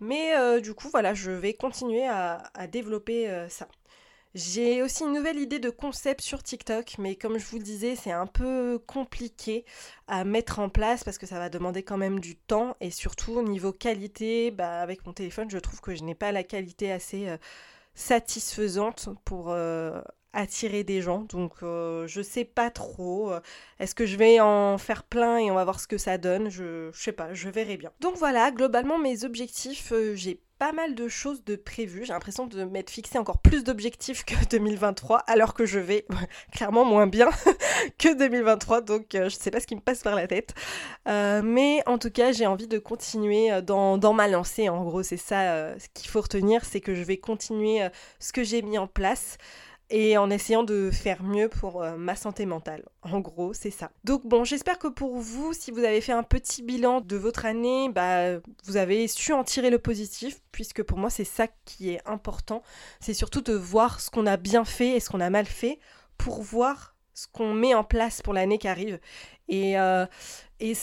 Mais 0.00 0.62
du 0.62 0.72
coup, 0.72 0.88
voilà, 0.88 1.12
je 1.12 1.30
vais 1.30 1.52
continuer 1.52 2.08
à 2.08 2.66
développer 2.72 3.46
ça. 3.50 3.68
J'ai 4.34 4.80
aussi 4.82 5.02
une 5.02 5.12
nouvelle 5.12 5.38
idée 5.38 5.58
de 5.58 5.70
concept 5.70 6.20
sur 6.20 6.40
TikTok, 6.42 6.96
mais 6.98 7.16
comme 7.16 7.38
je 7.38 7.46
vous 7.46 7.58
le 7.58 7.64
disais, 7.64 7.96
c'est 7.96 8.12
un 8.12 8.28
peu 8.28 8.78
compliqué 8.86 9.64
à 10.06 10.22
mettre 10.22 10.60
en 10.60 10.68
place 10.68 11.02
parce 11.02 11.18
que 11.18 11.26
ça 11.26 11.40
va 11.40 11.48
demander 11.48 11.82
quand 11.82 11.96
même 11.96 12.20
du 12.20 12.36
temps 12.36 12.76
et 12.80 12.92
surtout 12.92 13.32
au 13.32 13.42
niveau 13.42 13.72
qualité, 13.72 14.52
bah, 14.52 14.80
avec 14.82 15.04
mon 15.04 15.12
téléphone, 15.12 15.50
je 15.50 15.58
trouve 15.58 15.80
que 15.80 15.96
je 15.96 16.04
n'ai 16.04 16.14
pas 16.14 16.30
la 16.30 16.44
qualité 16.44 16.92
assez 16.92 17.28
euh, 17.28 17.38
satisfaisante 17.94 19.08
pour 19.24 19.50
euh, 19.50 20.00
attirer 20.32 20.84
des 20.84 21.02
gens. 21.02 21.20
Donc 21.20 21.52
euh, 21.62 22.06
je 22.06 22.22
sais 22.22 22.44
pas 22.44 22.70
trop. 22.70 23.32
Est-ce 23.78 23.94
que 23.94 24.06
je 24.06 24.16
vais 24.16 24.40
en 24.40 24.78
faire 24.78 25.04
plein 25.04 25.38
et 25.38 25.50
on 25.50 25.54
va 25.54 25.64
voir 25.64 25.80
ce 25.80 25.86
que 25.86 25.98
ça 25.98 26.18
donne 26.18 26.48
je, 26.50 26.90
sais 26.92 27.12
pas, 27.12 27.34
je 27.34 27.48
verrai 27.48 27.76
bien. 27.76 27.92
Donc 28.00 28.16
voilà, 28.16 28.50
globalement 28.50 28.98
mes 28.98 29.24
objectifs, 29.24 29.92
j'ai 30.14 30.40
pas 30.60 30.72
mal 30.72 30.94
de 30.94 31.08
choses 31.08 31.42
de 31.42 31.56
prévues. 31.56 32.04
J'ai 32.04 32.12
l'impression 32.12 32.46
de 32.46 32.64
m'être 32.64 32.90
fixé 32.90 33.18
encore 33.18 33.38
plus 33.38 33.64
d'objectifs 33.64 34.26
que 34.26 34.34
2023, 34.50 35.20
alors 35.20 35.54
que 35.54 35.64
je 35.64 35.78
vais 35.78 36.06
clairement 36.52 36.84
moins 36.84 37.06
bien 37.06 37.30
que 37.98 38.14
2023. 38.14 38.82
Donc 38.82 39.14
euh, 39.14 39.30
je 39.30 39.36
sais 39.36 39.50
pas 39.50 39.58
ce 39.58 39.66
qui 39.66 39.74
me 39.74 39.80
passe 39.80 40.02
par 40.02 40.14
la 40.14 40.26
tête. 40.26 40.52
Euh, 41.08 41.40
mais 41.42 41.82
en 41.86 41.96
tout 41.96 42.10
cas, 42.10 42.32
j'ai 42.32 42.46
envie 42.46 42.68
de 42.68 42.78
continuer 42.78 43.50
euh, 43.50 43.62
dans, 43.62 43.96
dans 43.96 44.12
ma 44.12 44.28
lancée. 44.28 44.68
En 44.68 44.84
gros, 44.84 45.02
c'est 45.02 45.16
ça 45.16 45.78
ce 45.78 45.86
qu'il 45.94 46.10
faut 46.10 46.20
retenir, 46.20 46.62
c'est 46.66 46.82
que 46.82 46.94
je 46.94 47.02
vais 47.02 47.16
continuer 47.16 47.80
ce 48.18 48.32
que 48.34 48.44
j'ai 48.44 48.60
mis 48.60 48.76
en 48.76 48.86
place 48.86 49.38
et 49.90 50.16
en 50.16 50.30
essayant 50.30 50.62
de 50.62 50.90
faire 50.90 51.22
mieux 51.22 51.48
pour 51.48 51.82
euh, 51.82 51.96
ma 51.96 52.14
santé 52.14 52.46
mentale. 52.46 52.84
En 53.02 53.18
gros, 53.18 53.52
c'est 53.52 53.70
ça. 53.70 53.90
Donc 54.04 54.24
bon, 54.24 54.44
j'espère 54.44 54.78
que 54.78 54.86
pour 54.86 55.16
vous, 55.18 55.52
si 55.52 55.72
vous 55.72 55.80
avez 55.80 56.00
fait 56.00 56.12
un 56.12 56.22
petit 56.22 56.62
bilan 56.62 57.00
de 57.00 57.16
votre 57.16 57.44
année, 57.44 57.88
bah, 57.88 58.38
vous 58.64 58.76
avez 58.76 59.08
su 59.08 59.32
en 59.32 59.42
tirer 59.42 59.68
le 59.68 59.78
positif, 59.78 60.40
puisque 60.52 60.82
pour 60.84 60.96
moi, 60.96 61.10
c'est 61.10 61.24
ça 61.24 61.48
qui 61.64 61.90
est 61.90 62.00
important. 62.06 62.62
C'est 63.00 63.14
surtout 63.14 63.40
de 63.40 63.52
voir 63.52 64.00
ce 64.00 64.10
qu'on 64.10 64.26
a 64.26 64.36
bien 64.36 64.64
fait 64.64 64.96
et 64.96 65.00
ce 65.00 65.10
qu'on 65.10 65.20
a 65.20 65.30
mal 65.30 65.46
fait 65.46 65.80
pour 66.16 66.40
voir 66.40 66.94
ce 67.12 67.26
qu'on 67.26 67.52
met 67.52 67.74
en 67.74 67.84
place 67.84 68.22
pour 68.22 68.32
l'année 68.32 68.58
qui 68.58 68.68
arrive. 68.68 69.00
Et 69.48 69.76
euh, 69.76 70.06
il 70.60 70.76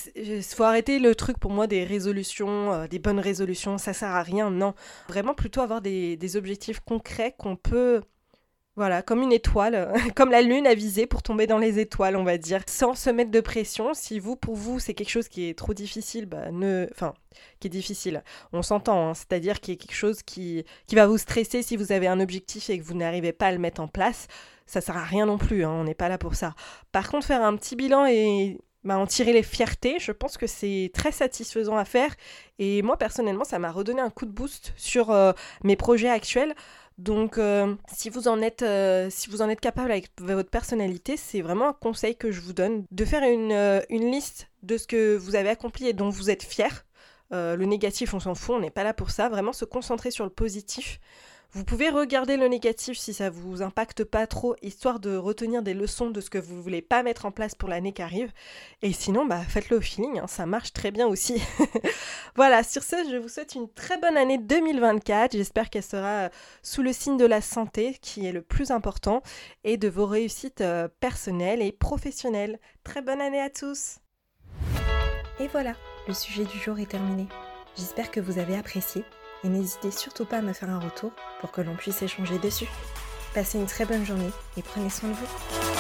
faut 0.43 0.63
arrêter 0.63 0.99
le 0.99 1.15
truc 1.15 1.39
pour 1.39 1.51
moi 1.51 1.67
des 1.67 1.85
résolutions, 1.85 2.73
euh, 2.73 2.87
des 2.87 2.99
bonnes 2.99 3.21
résolutions, 3.21 3.77
ça 3.77 3.93
sert 3.93 4.09
à 4.09 4.21
rien, 4.21 4.51
non. 4.51 4.73
Vraiment 5.07 5.33
plutôt 5.33 5.61
avoir 5.61 5.81
des 5.81 6.35
objectifs 6.35 6.81
concrets 6.81 7.33
qu'on 7.37 7.55
peut 7.55 8.01
voilà, 8.77 9.01
comme 9.01 9.23
une 9.23 9.33
étoile, 9.33 9.91
comme 10.15 10.29
la 10.29 10.43
lune 10.43 10.67
avisée 10.67 11.07
pour 11.07 11.23
tomber 11.23 11.47
dans 11.47 11.57
les 11.57 11.79
étoiles, 11.79 12.15
on 12.15 12.23
va 12.23 12.37
dire, 12.37 12.61
sans 12.67 12.93
se 12.93 13.09
mettre 13.09 13.31
de 13.31 13.41
pression. 13.41 13.95
Si 13.95 14.19
vous, 14.19 14.35
pour 14.35 14.55
vous, 14.55 14.79
c'est 14.79 14.93
quelque 14.93 15.09
chose 15.09 15.27
qui 15.27 15.49
est 15.49 15.57
trop 15.57 15.73
difficile, 15.73 16.27
bah, 16.27 16.51
ne, 16.51 16.87
enfin, 16.91 17.15
qui 17.59 17.67
est 17.67 17.71
difficile, 17.71 18.23
on 18.53 18.61
s'entend, 18.61 19.09
hein. 19.09 19.13
c'est-à-dire 19.15 19.59
qu'il 19.59 19.73
y 19.73 19.77
a 19.77 19.79
quelque 19.79 19.95
chose 19.95 20.21
qui, 20.21 20.63
qui 20.85 20.95
va 20.95 21.07
vous 21.07 21.17
stresser 21.17 21.63
si 21.63 21.75
vous 21.75 21.91
avez 21.91 22.07
un 22.07 22.19
objectif 22.19 22.69
et 22.69 22.77
que 22.77 22.83
vous 22.83 22.93
n'arrivez 22.93 23.33
pas 23.33 23.47
à 23.47 23.51
le 23.51 23.57
mettre 23.57 23.81
en 23.81 23.87
place. 23.87 24.27
Ça 24.67 24.79
sert 24.79 24.97
à 24.97 25.03
rien 25.03 25.25
non 25.25 25.39
plus, 25.39 25.65
hein. 25.65 25.71
on 25.71 25.83
n'est 25.83 25.95
pas 25.95 26.07
là 26.07 26.19
pour 26.19 26.35
ça. 26.35 26.53
Par 26.91 27.09
contre, 27.09 27.25
faire 27.25 27.43
un 27.43 27.55
petit 27.55 27.75
bilan 27.75 28.05
et 28.05 28.59
bah, 28.83 28.97
en 28.97 29.07
tirer 29.07 29.33
les 29.33 29.43
fiertés, 29.43 29.97
je 29.99 30.11
pense 30.11 30.37
que 30.37 30.45
c'est 30.45 30.91
très 30.93 31.11
satisfaisant 31.11 31.77
à 31.77 31.83
faire. 31.83 32.13
Et 32.59 32.81
moi, 32.83 32.95
personnellement, 32.97 33.43
ça 33.43 33.59
m'a 33.59 33.71
redonné 33.71 34.01
un 34.01 34.09
coup 34.09 34.25
de 34.25 34.31
boost 34.31 34.73
sur 34.77 35.09
euh, 35.09 35.33
mes 35.63 35.75
projets 35.75 36.09
actuels. 36.09 36.53
Donc, 36.97 37.37
euh, 37.37 37.75
si, 37.93 38.09
vous 38.09 38.27
en 38.27 38.41
êtes, 38.41 38.63
euh, 38.63 39.07
si 39.11 39.29
vous 39.29 39.41
en 39.43 39.49
êtes 39.49 39.61
capable 39.61 39.91
avec 39.91 40.09
votre 40.19 40.49
personnalité, 40.49 41.15
c'est 41.15 41.41
vraiment 41.41 41.69
un 41.69 41.73
conseil 41.73 42.15
que 42.15 42.31
je 42.31 42.41
vous 42.41 42.53
donne 42.53 42.85
de 42.89 43.05
faire 43.05 43.23
une, 43.23 43.51
euh, 43.51 43.81
une 43.89 44.11
liste 44.11 44.49
de 44.63 44.77
ce 44.77 44.87
que 44.87 45.15
vous 45.15 45.35
avez 45.35 45.49
accompli 45.49 45.87
et 45.87 45.93
dont 45.93 46.09
vous 46.09 46.29
êtes 46.29 46.43
fier. 46.43 46.85
le 47.31 47.65
négatif, 47.65 48.13
on 48.13 48.19
s'en 48.19 48.35
fout, 48.35 48.55
on 48.55 48.59
n'est 48.61 48.71
pas 48.71 48.83
là 48.83 48.93
pour 48.93 49.11
ça. 49.11 49.29
Vraiment 49.29 49.53
se 49.53 49.65
concentrer 49.65 50.11
sur 50.11 50.23
le 50.23 50.31
positif. 50.31 50.99
Vous 51.57 51.63
pouvez 51.63 51.89
regarder 51.89 52.37
le 52.37 52.47
négatif 52.47 52.99
si 52.99 53.15
ça 53.15 53.31
vous 53.31 53.63
impacte 53.63 54.03
pas 54.03 54.27
trop, 54.27 54.55
histoire 54.61 54.99
de 54.99 55.17
retenir 55.17 55.63
des 55.63 55.73
leçons 55.73 56.11
de 56.11 56.21
ce 56.21 56.29
que 56.29 56.37
vous 56.37 56.61
voulez 56.61 56.83
pas 56.83 57.01
mettre 57.01 57.25
en 57.25 57.31
place 57.31 57.55
pour 57.55 57.67
l'année 57.67 57.93
qui 57.93 58.03
arrive. 58.03 58.31
Et 58.83 58.93
sinon, 58.93 59.25
bah, 59.25 59.41
faites-le 59.41 59.77
au 59.77 59.81
feeling, 59.81 60.19
hein, 60.19 60.27
ça 60.27 60.45
marche 60.45 60.71
très 60.71 60.91
bien 60.91 61.07
aussi. 61.07 61.41
voilà, 62.35 62.61
sur 62.61 62.83
ce, 62.83 62.95
je 63.09 63.17
vous 63.17 63.27
souhaite 63.27 63.55
une 63.55 63.73
très 63.73 63.97
bonne 63.97 64.17
année 64.17 64.37
2024. 64.37 65.31
J'espère 65.31 65.71
qu'elle 65.71 65.81
sera 65.81 66.25
euh, 66.25 66.29
sous 66.61 66.83
le 66.83 66.93
signe 66.93 67.17
de 67.17 67.25
la 67.25 67.41
santé, 67.41 67.97
qui 68.03 68.27
est 68.27 68.31
le 68.31 68.43
plus 68.43 68.69
important, 68.69 69.23
et 69.63 69.77
de 69.77 69.87
vos 69.87 70.05
réussites 70.05 70.61
euh, 70.61 70.87
personnelles 70.99 71.63
et 71.63 71.71
professionnelles. 71.71 72.59
Très 72.83 73.01
bonne 73.01 73.19
année 73.19 73.41
à 73.41 73.49
tous. 73.49 73.97
Et 75.39 75.47
voilà, 75.47 75.73
le 76.07 76.13
sujet 76.13 76.45
du 76.45 76.59
jour 76.59 76.77
est 76.77 76.91
terminé. 76.91 77.25
J'espère 77.75 78.11
que 78.11 78.19
vous 78.19 78.37
avez 78.37 78.55
apprécié 78.55 79.03
et 79.43 79.49
n'hésitez 79.49 79.91
surtout 79.91 80.25
pas 80.25 80.37
à 80.37 80.41
me 80.41 80.53
faire 80.53 80.69
un 80.69 80.79
retour 80.79 81.11
pour 81.41 81.51
que 81.51 81.61
l'on 81.61 81.75
puisse 81.75 82.01
échanger 82.01 82.39
dessus. 82.39 82.67
Passez 83.33 83.57
une 83.59 83.67
très 83.67 83.85
bonne 83.85 84.05
journée 84.05 84.31
et 84.57 84.61
prenez 84.61 84.89
soin 84.89 85.09
de 85.09 85.15
vous. 85.15 85.76